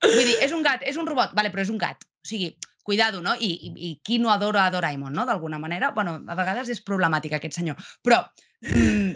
Vull 0.02 0.26
dir, 0.26 0.38
és 0.42 0.54
un 0.56 0.64
gat, 0.66 0.84
és 0.88 0.98
un 0.98 1.08
robot, 1.08 1.36
vale, 1.38 1.52
però 1.54 1.64
és 1.64 1.72
un 1.74 1.80
gat. 1.82 2.04
O 2.04 2.28
sigui, 2.28 2.52
cuidado, 2.84 3.22
no? 3.22 3.36
I, 3.40 3.52
i, 3.68 3.74
i 3.88 3.92
qui 4.04 4.18
no 4.20 4.32
adora 4.34 4.66
a 4.66 4.74
Doraemon, 4.74 5.14
no? 5.14 5.26
D'alguna 5.30 5.60
manera. 5.62 5.92
bueno, 5.92 6.20
a 6.28 6.36
vegades 6.36 6.70
és 6.70 6.82
problemàtic 6.84 7.36
aquest 7.38 7.60
senyor. 7.60 7.78
Però, 8.04 8.24
mm, 8.66 9.14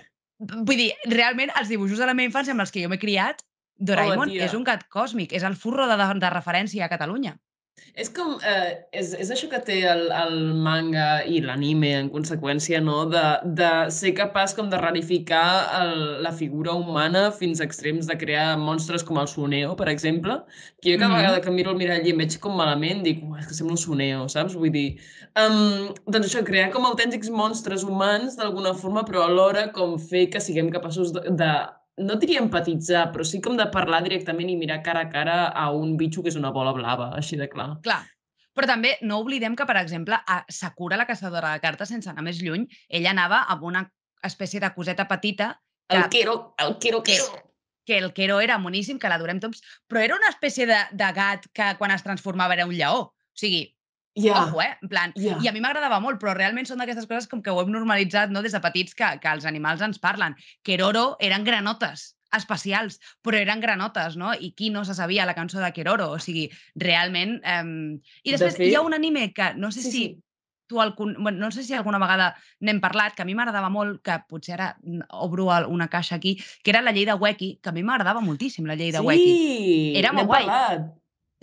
vull 0.67 0.77
dir, 0.83 0.91
realment, 1.11 1.51
els 1.59 1.71
dibuixos 1.73 1.99
de 1.99 2.07
la 2.07 2.13
meva 2.13 2.29
infància 2.29 2.53
amb 2.53 2.65
els 2.65 2.71
que 2.71 2.83
jo 2.83 2.91
m'he 2.91 3.01
criat, 3.01 3.41
Doraemon 3.75 4.31
oh, 4.31 4.43
és 4.45 4.53
un 4.55 4.63
gat 4.63 4.85
còsmic, 4.87 5.33
és 5.35 5.43
el 5.43 5.57
furro 5.59 5.87
de, 5.89 5.97
de, 5.99 6.07
de 6.21 6.31
referència 6.31 6.85
a 6.85 6.91
Catalunya. 6.91 7.35
És 8.01 8.09
com, 8.11 8.33
eh, 8.43 8.71
és, 8.99 9.09
és 9.23 9.29
això 9.31 9.47
que 9.51 9.59
té 9.67 9.75
el, 9.87 10.01
el 10.15 10.33
manga 10.65 11.05
i 11.31 11.37
l'anime, 11.43 11.91
en 12.01 12.09
conseqüència, 12.11 12.81
no? 12.83 12.97
De, 13.11 13.21
de 13.59 13.69
ser 13.97 14.13
capaç 14.17 14.53
com 14.57 14.69
de 14.71 14.79
rarificar 14.81 15.43
el, 15.81 15.93
la 16.25 16.31
figura 16.35 16.73
humana 16.75 17.25
fins 17.35 17.61
a 17.61 17.67
extrems 17.67 18.07
de 18.11 18.17
crear 18.19 18.47
monstres 18.59 19.03
com 19.07 19.19
el 19.21 19.29
Suneo, 19.31 19.75
per 19.79 19.87
exemple, 19.93 20.39
que 20.81 20.93
jo 20.93 20.99
cada 20.99 21.11
Mhm. 21.13 21.21
vegada 21.21 21.41
que 21.41 21.51
miro 21.51 21.71
al 21.71 21.79
mirall 21.79 22.07
i 22.07 22.11
em 22.15 22.17
veig 22.23 22.39
com 22.39 22.55
malament, 22.55 23.03
dic, 23.03 23.23
"Uah, 23.23 23.39
és 23.39 23.47
que 23.47 23.53
sembla 23.59 23.75
un 23.77 23.83
Suneo, 23.85 24.27
saps? 24.29 24.55
Vull 24.55 24.71
dir, 24.71 24.99
um, 25.45 25.93
doncs 26.07 26.27
això, 26.27 26.43
crear 26.43 26.71
com 26.71 26.85
autèntics 26.85 27.29
monstres 27.29 27.83
humans 27.83 28.35
d'alguna 28.35 28.73
forma, 28.73 29.03
però 29.03 29.23
alhora 29.23 29.71
com 29.71 29.97
fer 29.99 30.29
que 30.29 30.39
siguem 30.39 30.69
capaços 30.71 31.11
de, 31.13 31.21
de 31.31 31.51
no 31.97 32.17
diria 32.19 32.41
empatitzar, 32.43 33.11
però 33.13 33.23
sí 33.23 33.39
com 33.43 33.55
de 33.57 33.67
parlar 33.71 34.01
directament 34.03 34.49
i 34.51 34.57
mirar 34.59 34.81
cara 34.83 35.05
a 35.05 35.09
cara 35.11 35.37
a 35.47 35.69
un 35.71 35.95
bitxo 35.97 36.23
que 36.23 36.31
és 36.33 36.39
una 36.39 36.51
bola 36.51 36.73
blava, 36.75 37.11
així 37.15 37.39
de 37.39 37.47
clar. 37.51 37.75
Clar. 37.85 38.03
Però 38.55 38.67
també 38.67 38.95
no 39.03 39.19
oblidem 39.19 39.55
que, 39.55 39.65
per 39.67 39.75
exemple, 39.81 40.15
a 40.15 40.43
Sakura, 40.49 40.97
la 40.97 41.07
caçadora 41.07 41.53
de 41.53 41.63
cartes, 41.63 41.91
sense 41.91 42.09
anar 42.09 42.23
més 42.23 42.39
lluny, 42.39 42.67
ella 42.87 43.11
anava 43.11 43.43
amb 43.51 43.63
una 43.67 43.83
espècie 44.23 44.61
de 44.63 44.71
coseta 44.75 45.07
petita 45.07 45.53
que, 45.87 45.97
El 45.97 46.09
quero, 46.09 46.55
el 46.57 46.77
quero, 46.79 47.03
quero. 47.03 47.25
que 47.85 47.97
el 47.97 48.13
Quero 48.13 48.39
era 48.41 48.57
moníssim, 48.57 48.97
que 48.97 49.09
l'adorem 49.11 49.39
tots, 49.39 49.61
però 49.87 50.01
era 50.01 50.15
una 50.15 50.31
espècie 50.31 50.65
de, 50.65 50.79
de 50.91 51.11
gat 51.13 51.45
que 51.53 51.75
quan 51.77 51.91
es 51.91 52.03
transformava 52.03 52.55
era 52.55 52.65
un 52.65 52.73
lleó. 52.73 53.11
O 53.11 53.37
sigui, 53.37 53.74
Ja, 54.15 54.45
Ojo, 54.45 54.61
eh? 54.61 54.77
En 54.81 54.87
plan, 54.89 55.13
Ja. 55.19 55.37
I 55.43 55.47
a 55.49 55.51
mi 55.51 55.59
m'agradava 55.61 55.99
molt, 55.99 56.19
però 56.21 56.33
realment 56.33 56.65
són 56.65 56.79
d'aquestes 56.79 57.05
coses 57.07 57.27
com 57.27 57.41
que 57.43 57.51
ho 57.51 57.61
hem 57.61 57.71
normalitzat 57.71 58.29
no? 58.31 58.41
des 58.41 58.53
de 58.55 58.61
petits 58.63 58.95
que, 58.95 59.09
que 59.19 59.27
els 59.31 59.45
animals 59.45 59.81
ens 59.81 59.99
parlen. 59.99 60.35
Keroro 60.63 61.17
eren 61.19 61.43
granotes 61.43 62.13
especials, 62.35 62.99
però 63.23 63.37
eren 63.39 63.61
granotes, 63.61 64.15
no? 64.19 64.33
I 64.33 64.53
qui 64.55 64.69
no 64.69 64.83
se 64.83 64.93
sabia 64.95 65.25
la 65.25 65.35
cançó 65.35 65.59
de 65.59 65.71
Keroro? 65.71 66.09
O 66.11 66.19
sigui, 66.19 66.49
realment... 66.75 67.41
Eh... 67.43 67.99
I 68.23 68.31
De 68.31 68.37
després 68.37 68.55
fet- 68.57 68.69
hi 68.71 68.75
ha 68.75 68.81
un 68.81 68.93
anime 68.93 69.33
que 69.33 69.53
no 69.55 69.71
sé 69.71 69.81
Sí, 69.83 69.91
si 69.91 69.97
sí. 69.97 70.21
tu 70.67 70.81
el, 70.81 70.93
bueno, 70.97 71.31
no 71.37 71.51
sé 71.51 71.63
si 71.63 71.73
alguna 71.77 71.99
vegada 71.99 72.35
n'hem 72.59 72.79
parlat, 72.81 73.13
que 73.15 73.21
a 73.21 73.25
mi 73.25 73.35
m'agradava 73.37 73.69
molt, 73.69 74.01
que 74.01 74.15
potser 74.27 74.55
ara 74.57 74.71
obro 75.11 75.45
una 75.69 75.87
caixa 75.87 76.15
aquí, 76.15 76.37
que 76.63 76.71
era 76.71 76.81
la 76.81 76.91
llei 76.91 77.05
de 77.05 77.13
Weki, 77.13 77.59
que 77.61 77.69
a 77.69 77.71
mi 77.71 77.83
m'agradava 77.83 78.19
moltíssim 78.21 78.65
la 78.65 78.75
llei 78.75 78.91
de 78.91 78.99
Weki. 78.99 79.31
sí, 79.31 79.93
Era 79.95 80.11
molt 80.11 80.23
n'hem 80.23 80.27
guai. 80.27 80.45
parlat. 80.45 80.93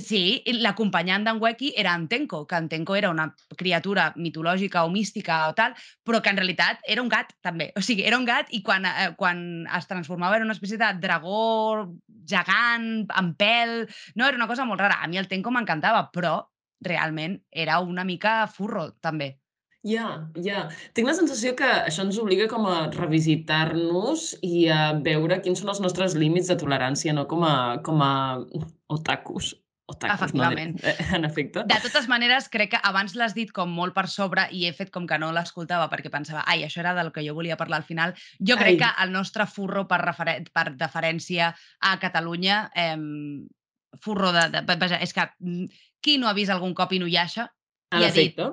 Sí, 0.03 0.43
l'acompanyant 0.59 1.25
d'en 1.27 1.39
Weki 1.43 1.73
era 1.79 1.93
en 1.95 2.09
Tenko, 2.11 2.43
que 2.49 2.59
en 2.59 2.69
Tenko 2.71 2.97
era 2.99 3.11
una 3.13 3.29
criatura 3.59 4.09
mitològica 4.17 4.83
o 4.87 4.91
mística 4.91 5.43
o 5.51 5.55
tal, 5.55 5.77
però 6.03 6.23
que 6.23 6.33
en 6.33 6.41
realitat 6.41 6.81
era 6.95 7.05
un 7.05 7.11
gat, 7.13 7.31
també. 7.45 7.71
O 7.79 7.83
sigui, 7.85 8.07
era 8.09 8.19
un 8.19 8.27
gat 8.27 8.51
i 8.51 8.63
quan, 8.67 8.89
eh, 8.89 9.13
quan 9.19 9.45
es 9.79 9.87
transformava 9.91 10.41
en 10.41 10.49
una 10.49 10.57
espècie 10.57 10.81
de 10.81 10.89
dragó 11.03 11.87
gegant, 12.29 12.89
amb 13.09 13.37
pèl... 13.39 13.77
No, 14.17 14.27
era 14.27 14.41
una 14.41 14.51
cosa 14.51 14.67
molt 14.67 14.83
rara. 14.83 14.99
A 15.03 15.11
mi 15.11 15.21
el 15.21 15.31
Tenko 15.31 15.55
m'encantava, 15.55 16.09
però 16.15 16.41
realment 16.83 17.39
era 17.51 17.79
una 17.81 18.05
mica 18.05 18.43
furro, 18.51 18.91
també. 19.01 19.37
Ja, 19.83 20.31
ja. 20.39 20.69
Tinc 20.95 21.09
la 21.09 21.15
sensació 21.19 21.57
que 21.59 21.67
això 21.67 22.05
ens 22.07 22.19
obliga 22.23 22.47
com 22.51 22.69
a 22.71 22.87
revisitar-nos 22.95 24.29
i 24.47 24.69
a 24.71 24.93
veure 25.03 25.41
quins 25.43 25.59
són 25.63 25.73
els 25.75 25.83
nostres 25.83 26.15
límits 26.15 26.53
de 26.53 26.59
tolerància, 26.61 27.15
no? 27.17 27.27
Com 27.31 27.43
a, 27.47 27.55
com 27.83 28.03
a 28.07 28.13
otakus. 28.95 29.57
Otakus, 29.87 30.33
no? 30.33 30.45
Efectivament. 30.45 30.77
Eh, 30.85 30.97
En 31.17 31.25
efecte. 31.25 31.65
De 31.69 31.79
totes 31.83 32.07
maneres, 32.09 32.49
crec 32.49 32.71
que 32.75 32.81
abans 32.83 33.17
l'has 33.19 33.35
dit 33.35 33.51
com 33.53 33.71
molt 33.71 33.95
per 33.97 34.07
sobre 34.09 34.47
i 34.55 34.65
he 34.67 34.73
fet 34.77 34.93
com 34.95 35.07
que 35.11 35.19
no 35.19 35.33
l'escoltava 35.35 35.89
perquè 35.91 36.11
pensava, 36.13 36.45
ai, 36.47 36.63
això 36.65 36.81
era 36.85 36.95
del 36.95 37.11
que 37.13 37.25
jo 37.27 37.35
volia 37.35 37.59
parlar 37.61 37.83
al 37.83 37.89
final. 37.89 38.15
Jo 38.39 38.57
crec 38.61 38.77
Ai. 38.77 38.81
que 38.85 38.93
el 39.05 39.13
nostre 39.13 39.47
furro 39.47 39.87
per, 39.91 40.01
referen 40.05 40.47
per 40.55 40.71
deferència 40.79 41.51
a 41.81 41.97
Catalunya, 41.99 42.65
eh, 42.75 42.97
furro 44.01 44.33
de, 44.33 44.49
de... 44.55 44.63
Vaja, 44.77 45.01
és 45.03 45.13
que 45.13 45.27
mm, 45.39 45.67
qui 46.03 46.19
no 46.19 46.29
ha 46.29 46.37
vist 46.37 46.53
algun 46.55 46.75
cop 46.75 46.93
Inuyasha 46.93 47.49
En 47.93 48.01
i 48.01 48.07
ha 48.07 48.13
dit, 48.15 48.39
efecte. 48.39 48.49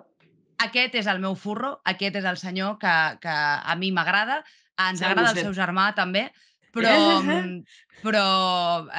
aquest 0.66 0.98
és 1.00 1.08
el 1.08 1.22
meu 1.24 1.36
furro, 1.40 1.78
aquest 1.88 2.20
és 2.20 2.26
el 2.28 2.38
senyor 2.42 2.78
que, 2.82 2.96
que 3.24 3.36
a 3.36 3.76
mi 3.80 3.94
m'agrada, 3.96 4.42
ens 4.90 5.02
agrada 5.04 5.32
el 5.32 5.40
seu 5.40 5.54
germà 5.56 5.94
també, 5.96 6.30
però, 6.74 6.94
mm, 7.22 7.60
però 8.04 8.24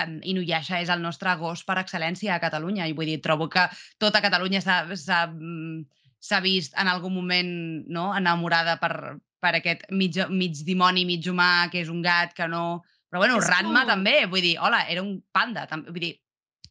em, 0.03 0.19
Inuyasha 0.33 0.81
és 0.83 0.91
el 0.93 1.03
nostre 1.03 1.35
gos 1.41 1.65
per 1.65 1.79
excel·lència 1.81 2.35
a 2.35 2.43
Catalunya 2.43 2.87
i 2.91 2.95
vull 2.97 3.09
dir, 3.09 3.21
trobo 3.25 3.49
que 3.49 3.67
tota 3.99 4.23
Catalunya 4.25 4.61
s'ha 4.65 4.83
s'ha, 4.97 5.27
mm, 5.33 5.85
s'ha 6.21 6.41
vist 6.45 6.75
en 6.79 6.89
algun 6.89 7.15
moment 7.15 7.53
no, 7.89 8.11
enamorada 8.17 8.77
per, 8.81 9.17
per 9.41 9.55
aquest 9.57 9.87
mig, 9.91 10.19
mig 10.29 10.65
dimoni, 10.67 11.07
mig 11.09 11.27
humà, 11.31 11.71
que 11.73 11.81
és 11.81 11.89
un 11.89 12.03
gat, 12.05 12.35
que 12.37 12.49
no... 12.49 12.83
Però 13.11 13.19
bueno, 13.25 13.39
És 13.41 13.49
Ranma 13.49 13.81
com- 13.83 13.89
també, 13.97 14.27
vull 14.31 14.45
dir, 14.45 14.57
hola, 14.63 14.85
era 14.87 15.03
un 15.03 15.17
panda, 15.35 15.65
també, 15.67 15.91
vull 15.91 16.05
dir, 16.05 16.13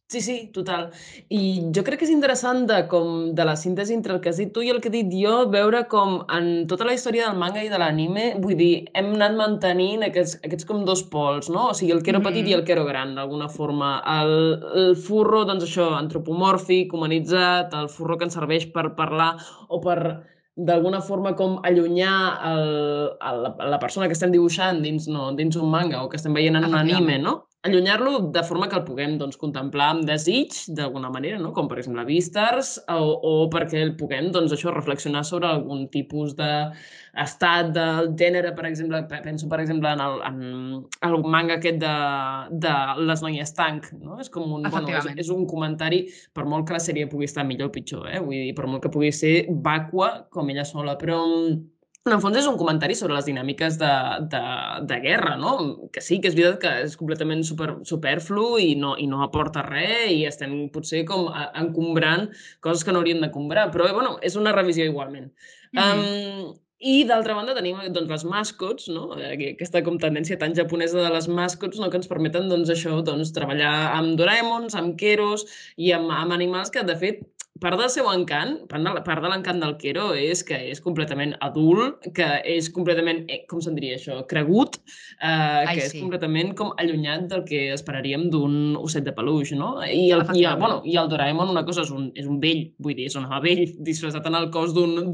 Sí, 0.10 0.22
sí, 0.26 0.50
total. 0.52 0.88
I 1.30 1.69
jo 1.69 1.84
crec 1.86 2.00
que 2.02 2.06
és 2.08 2.10
interessant 2.10 2.63
de, 2.65 2.80
com, 2.89 3.28
de 3.38 3.43
la 3.45 3.54
síntesi 3.54 3.93
entre 3.93 4.15
el 4.15 4.22
que 4.24 4.32
has 4.32 4.39
dit 4.41 4.50
tu 4.56 4.63
i 4.65 4.72
el 4.74 4.80
que 4.82 4.89
he 4.89 4.93
dit 4.95 5.12
jo, 5.13 5.34
veure 5.54 5.84
com 5.91 6.15
en 6.34 6.48
tota 6.72 6.88
la 6.88 6.95
història 6.98 7.28
del 7.28 7.38
manga 7.38 7.62
i 7.62 7.69
de 7.69 7.78
l'anime, 7.78 8.24
vull 8.41 8.56
dir, 8.58 8.88
hem 8.98 9.12
anat 9.19 9.36
mantenint 9.38 10.08
aquests, 10.08 10.39
aquests 10.41 10.65
com 10.65 10.82
dos 10.88 11.04
pols, 11.13 11.52
no? 11.54 11.67
O 11.69 11.76
sigui, 11.78 11.91
el 11.93 12.02
quero 12.02 12.24
petit 12.26 12.41
Mhm. 12.41 12.50
i 12.50 12.56
el 12.58 12.63
quero 12.65 12.86
gran, 12.88 13.13
d'alguna 13.13 13.50
forma. 13.54 13.91
El, 14.15 14.34
el 14.82 14.95
furro, 14.95 15.43
doncs 15.45 15.63
això, 15.67 15.91
antropomòrfic, 16.00 16.91
humanitzat, 16.98 17.78
el 17.78 17.89
furro 17.93 18.17
que 18.17 18.26
ens 18.26 18.34
serveix 18.34 18.65
per 18.74 18.95
parlar 18.95 19.36
o 19.67 19.80
per 19.80 20.24
d'alguna 20.58 21.02
forma 21.02 21.36
com 21.36 21.60
allunyar 21.63 22.15
el, 22.50 23.13
el, 23.22 23.43
la, 23.69 23.80
persona 23.80 24.08
que 24.08 24.17
estem 24.17 24.32
dibuixant 24.34 24.82
dins, 24.82 25.08
no, 25.08 25.30
dins 25.38 25.56
un 25.56 25.69
manga 25.69 26.02
o 26.04 26.10
que 26.10 26.17
estem 26.17 26.34
veient 26.34 26.56
en 26.58 26.65
un 26.65 26.76
anime, 26.76 27.19
no? 27.19 27.45
Allunyar-lo 27.67 28.32
de 28.32 28.41
forma 28.48 28.69
que 28.69 28.78
el 28.78 28.86
puguem 28.88 29.17
doncs, 29.19 29.36
contemplar 29.39 29.89
amb 29.91 30.06
desig, 30.08 30.54
d'alguna 30.78 31.10
manera, 31.12 31.39
no? 31.41 31.50
com 31.52 31.67
per 31.67 31.80
exemple 31.82 32.06
Vistars, 32.08 32.78
o, 32.88 33.08
o 33.19 33.32
perquè 33.52 33.82
el 33.84 33.95
puguem 34.00 34.30
doncs, 34.32 34.54
això 34.56 34.72
reflexionar 34.72 35.26
sobre 35.28 35.50
algun 35.50 35.82
tipus 35.91 36.38
d'estat 36.39 37.74
del 37.76 38.13
gènere, 38.19 38.54
per 38.56 38.67
exemple, 38.69 39.02
pe- 39.10 39.19
penso 39.26 39.50
per 39.52 39.60
exemple 39.63 39.91
en 39.91 40.04
el, 40.06 40.15
en 40.30 41.10
el 41.10 41.17
manga 41.28 41.58
aquest 41.60 41.82
de, 41.84 41.95
de 42.63 42.76
les 43.10 43.26
noies 43.26 43.52
tanc, 43.58 43.89
no? 44.00 44.15
és 44.24 44.32
com 44.32 44.48
un, 44.60 44.63
bueno, 44.69 44.93
és, 44.95 45.10
és 45.26 45.34
un 45.36 45.43
comentari, 45.50 46.06
per 46.32 46.48
molt 46.48 46.67
que 46.69 46.78
la 46.78 46.84
sèrie 46.84 47.10
pugui 47.12 47.28
estar 47.28 47.43
millor 47.43 47.74
o 47.74 47.76
pitjor, 47.76 48.08
eh? 48.08 48.24
vull 48.24 48.39
dir, 48.39 48.56
per 48.56 48.72
molt 48.72 48.86
que 48.88 48.93
pugui 48.93 49.12
ser 49.12 49.34
vàcua 49.67 50.13
com 50.32 50.48
ella 50.56 50.63
sola, 50.67 50.95
però 51.02 51.19
mm, 51.28 51.60
en 52.10 52.15
el 52.17 52.22
fons 52.24 52.38
és 52.41 52.48
un 52.50 52.58
comentari 52.60 52.95
sobre 52.98 53.15
les 53.15 53.28
dinàmiques 53.30 53.78
de, 53.80 53.91
de, 54.32 54.43
de 54.89 55.00
guerra, 55.04 55.36
no? 55.39 55.54
Que 55.93 56.02
sí, 56.04 56.19
que 56.22 56.32
és 56.32 56.38
veritat 56.38 56.62
que 56.63 56.72
és 56.88 56.95
completament 57.00 57.43
super, 57.48 57.69
superflu 57.88 58.48
i 58.62 58.74
no, 58.80 58.95
i 58.98 59.06
no 59.12 59.22
aporta 59.26 59.63
res 59.67 60.10
i 60.15 60.24
estem 60.30 60.56
potser 60.74 61.06
com 61.10 61.30
encombrant 61.62 62.28
coses 62.65 62.84
que 62.86 62.95
no 62.95 63.04
hauríem 63.04 63.22
d'encombrar, 63.24 63.69
però 63.74 63.91
bueno, 63.93 64.17
és 64.26 64.39
una 64.39 64.56
revisió 64.56 64.88
igualment. 64.89 65.30
Mhm. 65.76 66.02
Um, 66.10 66.58
I 66.80 67.02
d'altra 67.04 67.34
banda 67.36 67.52
tenim 67.58 67.76
doncs, 67.91 68.08
les 68.08 68.24
mascots, 68.24 68.86
no? 68.88 69.10
Eh, 69.19 69.50
aquesta 69.50 69.82
com 69.84 69.98
tendència 70.00 70.38
tan 70.39 70.54
japonesa 70.56 71.02
de 71.04 71.10
les 71.12 71.28
mascots 71.28 71.80
no? 71.80 71.89
que 71.91 72.00
ens 72.00 72.08
permeten 72.08 72.48
doncs, 72.48 72.72
això, 72.72 73.02
doncs, 73.04 73.34
treballar 73.36 73.74
amb 73.98 74.15
Doraemons, 74.19 74.78
amb 74.80 74.95
Keros 75.02 75.43
i 75.76 75.91
amb, 75.91 76.08
amb 76.15 76.38
animals 76.38 76.72
que 76.72 76.86
de 76.88 76.95
fet 77.02 77.28
part 77.62 77.80
del 77.80 77.89
seu 77.91 78.08
encant, 78.12 78.56
part 78.72 78.86
de, 78.86 79.02
part 79.06 79.24
de 79.24 79.30
l'encant 79.32 79.60
del 79.62 79.76
Quero 79.82 80.10
és 80.17 80.41
que 80.48 80.58
és 80.72 80.82
completament 80.84 81.36
adult, 81.45 82.08
que 82.15 82.28
és 82.48 82.69
completament, 82.76 83.24
eh, 83.28 83.41
com 83.50 83.62
se'n 83.63 83.78
diria 83.78 83.98
això, 84.00 84.19
cregut, 84.30 84.80
eh, 85.19 85.28
Ai, 85.28 85.76
que 85.76 85.86
és 85.86 85.93
sí. 85.93 86.02
completament 86.04 86.54
com 86.60 86.72
allunyat 86.78 87.28
del 87.32 87.43
que 87.48 87.74
esperaríem 87.76 88.30
d'un 88.34 88.76
osset 88.80 89.04
de 89.08 89.13
peluix, 89.15 89.52
no? 89.58 89.76
I 89.84 90.10
el, 90.15 90.26
i, 90.36 90.45
el, 90.45 90.60
bueno, 90.62 90.82
i 90.86 90.98
el 91.02 91.12
Doraemon 91.12 91.52
una 91.52 91.65
cosa 91.67 91.84
és 91.88 91.91
un, 91.95 92.10
és 92.15 92.28
un 92.30 92.39
vell, 92.43 92.65
vull 92.80 92.95
dir, 92.98 93.10
és 93.12 93.17
un 93.19 93.28
home 93.28 93.41
vell 93.45 93.65
disfressat 93.86 94.26
en 94.30 94.39
el 94.39 94.50
cos 94.56 94.74
d'un- 94.78 95.12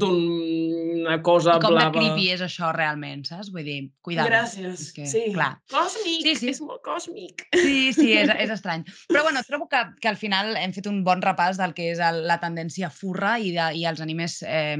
d'una 1.06 1.20
cosa 1.24 1.54
I 1.56 1.62
com 1.62 1.70
de 1.72 1.78
blava. 1.78 1.94
creepy 1.94 2.28
és 2.34 2.42
això 2.44 2.72
realment, 2.74 3.22
saps? 3.30 3.48
Vull 3.54 3.64
dir, 3.66 3.78
cuidado. 4.04 4.28
Gràcies. 4.32 4.88
Que, 4.96 5.06
sí. 5.08 5.22
clar. 5.32 5.52
Còsmic, 5.72 6.26
Sí, 6.26 6.34
sí. 6.42 6.50
és 6.52 6.60
molt 6.66 6.82
còsmic. 6.84 7.46
Sí, 7.54 7.92
sí, 7.96 8.10
és, 8.18 8.28
és 8.44 8.52
estrany. 8.58 8.84
Però 9.08 9.22
bueno, 9.26 9.40
trobo 9.46 9.68
que, 9.70 9.84
que 10.02 10.10
al 10.10 10.18
final 10.20 10.56
hem 10.60 10.74
fet 10.76 10.90
un 10.90 11.04
bon 11.06 11.22
repàs 11.24 11.56
del 11.62 11.72
que 11.78 11.92
és 11.94 12.02
el, 12.02 12.24
la 12.28 12.40
tendència 12.42 12.90
furra 12.90 13.38
i, 13.38 13.54
de, 13.56 13.70
i 13.78 13.86
els 13.88 14.02
animes 14.04 14.40
eh, 14.42 14.76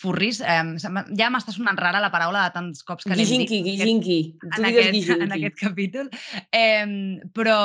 furris. 0.00 0.40
Eh, 0.40 0.62
ja 1.18 1.30
m'està 1.32 1.54
sonant 1.54 1.78
rara 1.78 2.02
la 2.02 2.10
paraula 2.12 2.44
de 2.46 2.54
tants 2.56 2.82
cops 2.86 3.06
que 3.06 3.14
l'hem 3.14 3.44
dit. 3.44 3.54
Guijinqui, 3.64 4.18
en 4.50 4.68
aquest, 4.70 5.10
en 5.14 5.36
aquest 5.36 5.58
capítol. 5.60 6.10
Eh, 6.50 7.20
però, 7.34 7.58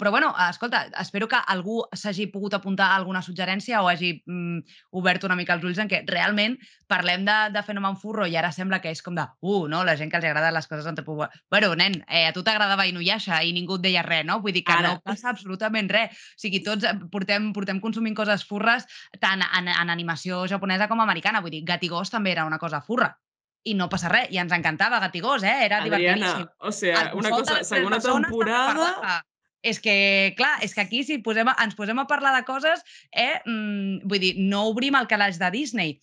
però 0.00 0.10
bueno, 0.14 0.32
escolta, 0.48 0.86
espero 1.00 1.28
que 1.28 1.40
algú 1.54 1.82
s'hagi 1.94 2.28
pogut 2.32 2.56
apuntar 2.58 2.92
alguna 2.94 3.22
suggerència 3.22 3.82
o 3.82 3.90
hagi 3.90 4.16
mm, 4.24 4.78
obert 4.98 5.24
una 5.28 5.36
mica 5.38 5.56
els 5.56 5.64
ulls 5.66 5.80
en 5.82 5.90
què 5.90 6.02
realment 6.08 6.58
parlem 6.86 7.24
de, 7.26 7.36
de 7.54 7.62
fenomen 7.66 7.96
furro 7.98 8.26
i 8.26 8.36
ara 8.38 8.52
sembla 8.54 8.78
que 8.82 8.90
és 8.94 9.02
com 9.02 9.16
de, 9.16 9.24
uh, 9.42 9.66
no, 9.70 9.82
la 9.84 9.96
gent 9.98 10.10
que 10.10 10.18
els 10.20 10.28
agraden 10.28 10.54
les 10.54 10.68
coses 10.70 10.86
antropomorfes. 10.86 11.42
Bueno, 11.50 11.72
nen, 11.78 11.98
eh, 12.06 12.26
a 12.28 12.34
tu 12.34 12.44
t'agradava 12.46 12.86
Inuyasha 12.86 13.40
i 13.42 13.52
ningú 13.56 13.78
et 13.80 13.86
deia 13.88 14.04
res, 14.06 14.24
no? 14.26 14.38
Vull 14.44 14.54
dir 14.54 14.62
que 14.66 14.74
Ara. 14.74 14.94
no 14.94 15.02
passa 15.04 15.30
absolutament 15.32 15.90
res. 15.90 16.14
O 16.36 16.42
sigui, 16.46 16.62
tots 16.66 16.86
eh, 16.86 16.94
portem, 17.12 17.50
portem 17.56 17.80
consumint 17.82 18.16
coses 18.18 18.46
furres 18.46 18.86
tant 19.22 19.42
en, 19.42 19.70
en 19.72 19.92
animació 19.92 20.44
japonesa 20.50 20.88
com 20.90 21.02
americana. 21.02 21.42
Vull 21.44 21.54
dir, 21.56 21.64
Gatigós 21.76 22.10
també 22.10 22.32
era 22.34 22.44
una 22.48 22.58
cosa 22.58 22.80
furra. 22.82 23.12
I 23.66 23.74
no 23.74 23.88
passa 23.90 24.08
res, 24.08 24.28
i 24.30 24.38
ens 24.38 24.52
encantava 24.54 25.00
Gatigós, 25.02 25.42
eh? 25.42 25.64
Era 25.66 25.80
Adriana, 25.82 26.14
divertidíssim. 26.14 26.46
o 26.58 26.72
sea, 26.72 27.10
una 27.14 27.30
cosa, 27.30 27.62
segona 27.64 27.98
temporada, 28.00 29.24
és 29.66 29.80
que, 29.82 30.34
clar, 30.38 30.60
és 30.62 30.70
que 30.76 30.82
aquí 30.84 31.00
si 31.02 31.16
posem, 31.18 31.48
a- 31.50 31.56
ens 31.64 31.74
posem 31.74 31.98
a 31.98 32.04
parlar 32.06 32.36
de 32.36 32.44
coses, 32.46 32.84
eh, 33.10 33.40
mm, 33.44 34.06
vull 34.06 34.20
dir, 34.22 34.34
no 34.38 34.60
obrim 34.70 34.94
el 34.94 35.08
calaix 35.10 35.40
de 35.40 35.48
Disney, 35.50 35.96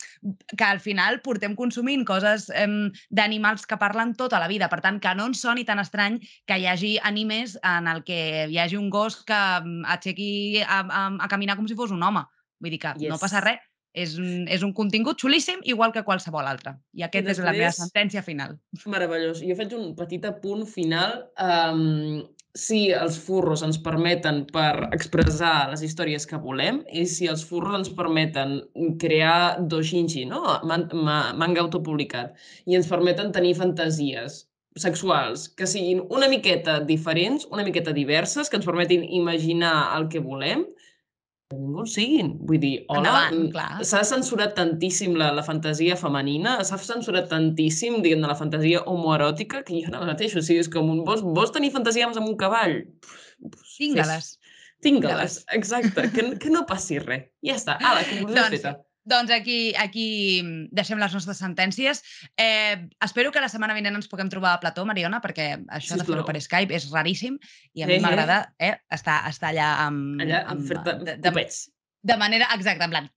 que 0.57 0.65
al 0.67 0.81
final 0.83 1.21
portem 1.23 1.55
consumint 1.55 2.03
coses 2.03 2.49
em, 2.49 2.91
d'animals 3.09 3.63
que 3.65 3.77
parlen 3.79 4.12
tota 4.19 4.41
la 4.43 4.49
vida. 4.51 4.67
Per 4.67 4.81
tant, 4.83 4.99
que 4.99 5.15
no 5.15 5.29
ens 5.31 5.39
soni 5.39 5.63
tan 5.63 5.79
estrany 5.79 6.19
que 6.45 6.57
hi 6.59 6.67
hagi 6.67 6.97
animes 7.01 7.55
en 7.63 7.88
el 7.88 8.03
que 8.03 8.47
hi 8.51 8.57
hagi 8.59 8.75
un 8.75 8.89
gos 8.89 9.23
que 9.23 9.33
mm, 9.63 9.86
aixequi 9.86 10.59
a, 10.67 10.81
a, 10.83 11.07
a 11.23 11.27
caminar 11.31 11.55
com 11.55 11.67
si 11.69 11.75
fos 11.79 11.91
un 11.95 12.03
home. 12.03 12.25
Vull 12.59 12.71
dir 12.75 12.79
que 12.79 12.91
no 12.99 13.15
Yes. 13.15 13.21
passa 13.21 13.39
res. 13.39 13.62
És 13.93 14.15
un, 14.17 14.47
és 14.49 14.63
un 14.65 14.73
contingut 14.73 15.21
xulíssim, 15.21 15.60
igual 15.69 15.91
que 15.93 16.01
qualsevol 16.03 16.47
altre. 16.49 16.73
I 16.97 17.03
aquest 17.06 17.27
és 17.29 17.39
la 17.39 17.51
meva 17.53 17.69
després- 17.69 17.84
sentència 17.86 18.23
final. 18.25 18.58
Meravellós. 18.89 19.43
Jo 19.45 19.56
faig 19.56 19.73
un 19.77 19.93
petit 19.95 20.25
apunt 20.25 20.65
final. 20.65 21.27
Um, 21.38 22.23
si 22.53 22.91
els 22.93 23.17
furros 23.17 23.63
ens 23.65 23.79
permeten 23.82 24.43
per 24.53 24.88
expressar 24.93 25.69
les 25.71 25.82
històries 25.82 26.27
que 26.29 26.38
volem 26.38 26.84
i 26.93 27.06
si 27.10 27.25
els 27.29 27.41
furros 27.49 27.79
ens 27.79 27.89
permeten 27.97 28.60
crear 29.01 29.58
doshinji, 29.60 30.25
no? 30.29 30.60
Man 30.63 30.86
ma 30.93 31.34
manga 31.34 31.63
autopublicat, 31.65 32.36
i 32.69 32.77
ens 32.77 32.89
permeten 32.89 33.32
tenir 33.34 33.56
fantasies 33.58 34.43
sexuals 34.77 35.47
que 35.58 35.65
siguin 35.69 36.03
una 36.10 36.29
miqueta 36.29 36.79
diferents, 36.79 37.47
una 37.51 37.65
miqueta 37.65 37.93
diverses, 37.93 38.49
que 38.49 38.58
ens 38.58 38.65
permetin 38.69 39.03
imaginar 39.03 39.97
el 39.97 40.08
que 40.10 40.21
volem, 40.21 40.65
benvinguts 41.53 41.95
siguin. 41.97 42.31
Vull 42.49 42.59
dir, 42.61 42.73
hola, 42.93 43.29
mm, 43.31 43.83
s'ha 43.87 44.03
censurat 44.07 44.55
tantíssim 44.57 45.17
la, 45.19 45.31
la 45.37 45.43
fantasia 45.45 45.97
femenina, 45.99 46.57
s'ha 46.67 46.79
censurat 46.81 47.29
tantíssim, 47.31 48.01
diguem-ne, 48.03 48.29
la 48.29 48.37
fantasia 48.39 48.83
homoeròtica, 48.89 49.63
que 49.67 49.79
jo 49.79 49.91
ara 49.93 50.09
mateix, 50.09 50.35
o 50.35 50.43
sigui, 50.45 50.63
és 50.65 50.71
com 50.73 50.89
un... 50.93 51.03
Vols, 51.07 51.23
vols 51.37 51.53
tenir 51.55 51.73
fantasies 51.75 52.19
amb 52.19 52.29
un 52.29 52.37
cavall? 52.39 52.79
Tinga-les. 53.77 54.33
Tinga-les, 54.83 55.37
exacte, 55.55 56.09
que, 56.11 56.25
que 56.43 56.51
no 56.51 56.65
passi 56.67 56.99
res. 56.99 57.29
Ja 57.45 57.55
està, 57.59 57.77
ah, 57.83 57.95
la 57.99 58.03
conclusió 58.09 58.41
Doncs, 58.41 58.57
feta. 58.57 58.75
Doncs 59.09 59.31
aquí, 59.35 59.73
aquí 59.75 60.07
mm, 60.39 60.69
deixem 60.71 60.99
les 61.01 61.15
nostres 61.15 61.39
sentències. 61.41 61.99
Eh, 62.39 62.87
espero 63.03 63.33
que 63.35 63.43
la 63.43 63.49
setmana 63.51 63.75
vinent 63.75 63.99
ens 63.99 64.07
puguem 64.11 64.31
trobar 64.31 64.53
a 64.55 64.61
Plató, 64.63 64.85
Mariona, 64.87 65.19
perquè 65.23 65.49
això 65.75 65.99
de 65.99 66.07
fer-ho 66.07 66.23
per 66.27 66.39
Skype 66.39 66.75
és 66.75 66.87
raríssim 66.93 67.35
i 67.73 67.83
a 67.83 67.89
Eh, 67.89 67.97
mi 67.97 67.99
m'agrada 68.03 68.39
eh, 68.59 68.77
estar, 68.95 69.19
estar 69.29 69.51
allà 69.51 69.73
amb... 69.87 70.23
Allà, 70.23 70.45
amb 70.47 70.55
amb, 70.55 70.69
fer-te 70.69 70.95
de, 71.03 71.17
de, 71.19 71.47
de 72.13 72.17
manera 72.17 72.47
exacta, 72.55 72.87
en 72.87 72.95
plan... 72.95 73.11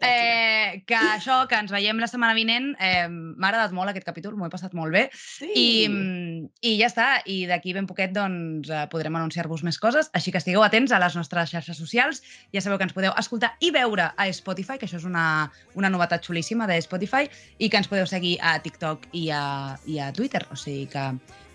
Eh, 0.00 0.82
que 0.86 0.96
això, 0.96 1.42
que 1.48 1.58
ens 1.58 1.72
veiem 1.72 1.98
la 2.02 2.08
setmana 2.10 2.34
vinent, 2.36 2.72
eh, 2.78 3.08
m'ha 3.08 3.48
agradat 3.48 3.72
molt 3.76 3.90
aquest 3.90 4.06
capítol, 4.06 4.36
m'ho 4.36 4.46
he 4.46 4.52
passat 4.52 4.74
molt 4.76 4.92
bé. 4.94 5.06
Sí. 5.14 5.48
I, 5.48 5.88
mm, 5.88 6.50
I 6.62 6.74
ja 6.80 6.90
està, 6.90 7.08
i 7.26 7.44
d'aquí 7.50 7.74
ben 7.76 7.88
poquet 7.90 8.12
doncs, 8.14 8.70
eh, 8.70 8.86
podrem 8.92 9.16
anunciar-vos 9.16 9.64
més 9.66 9.78
coses, 9.78 10.10
així 10.12 10.32
que 10.32 10.38
estigueu 10.38 10.62
atents 10.66 10.92
a 10.92 11.00
les 11.02 11.16
nostres 11.16 11.50
xarxes 11.50 11.80
socials. 11.80 12.22
Ja 12.54 12.60
sabeu 12.60 12.78
que 12.78 12.88
ens 12.88 12.96
podeu 12.96 13.12
escoltar 13.16 13.54
i 13.60 13.72
veure 13.74 14.12
a 14.16 14.28
Spotify, 14.32 14.78
que 14.78 14.86
això 14.86 15.00
és 15.00 15.08
una, 15.08 15.50
una 15.74 15.90
novetat 15.90 16.24
xulíssima 16.26 16.66
de 16.70 16.80
Spotify, 16.82 17.28
i 17.58 17.68
que 17.68 17.80
ens 17.80 17.88
podeu 17.88 18.06
seguir 18.06 18.38
a 18.42 18.58
TikTok 18.62 19.10
i 19.12 19.30
a, 19.30 19.76
i 19.86 19.98
a 19.98 20.12
Twitter. 20.12 20.46
O 20.50 20.56
sigui 20.56 20.86
que 20.92 21.10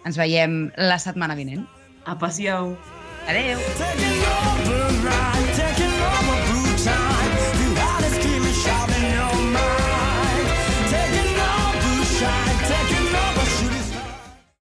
ens 0.06 0.18
veiem 0.18 0.72
la 0.78 1.00
setmana 1.02 1.36
vinent. 1.36 1.66
Apassiau. 2.06 2.76
Adeu! 3.28 3.58
Taking 3.78 4.22
over 4.22 5.10
right. 5.10 5.55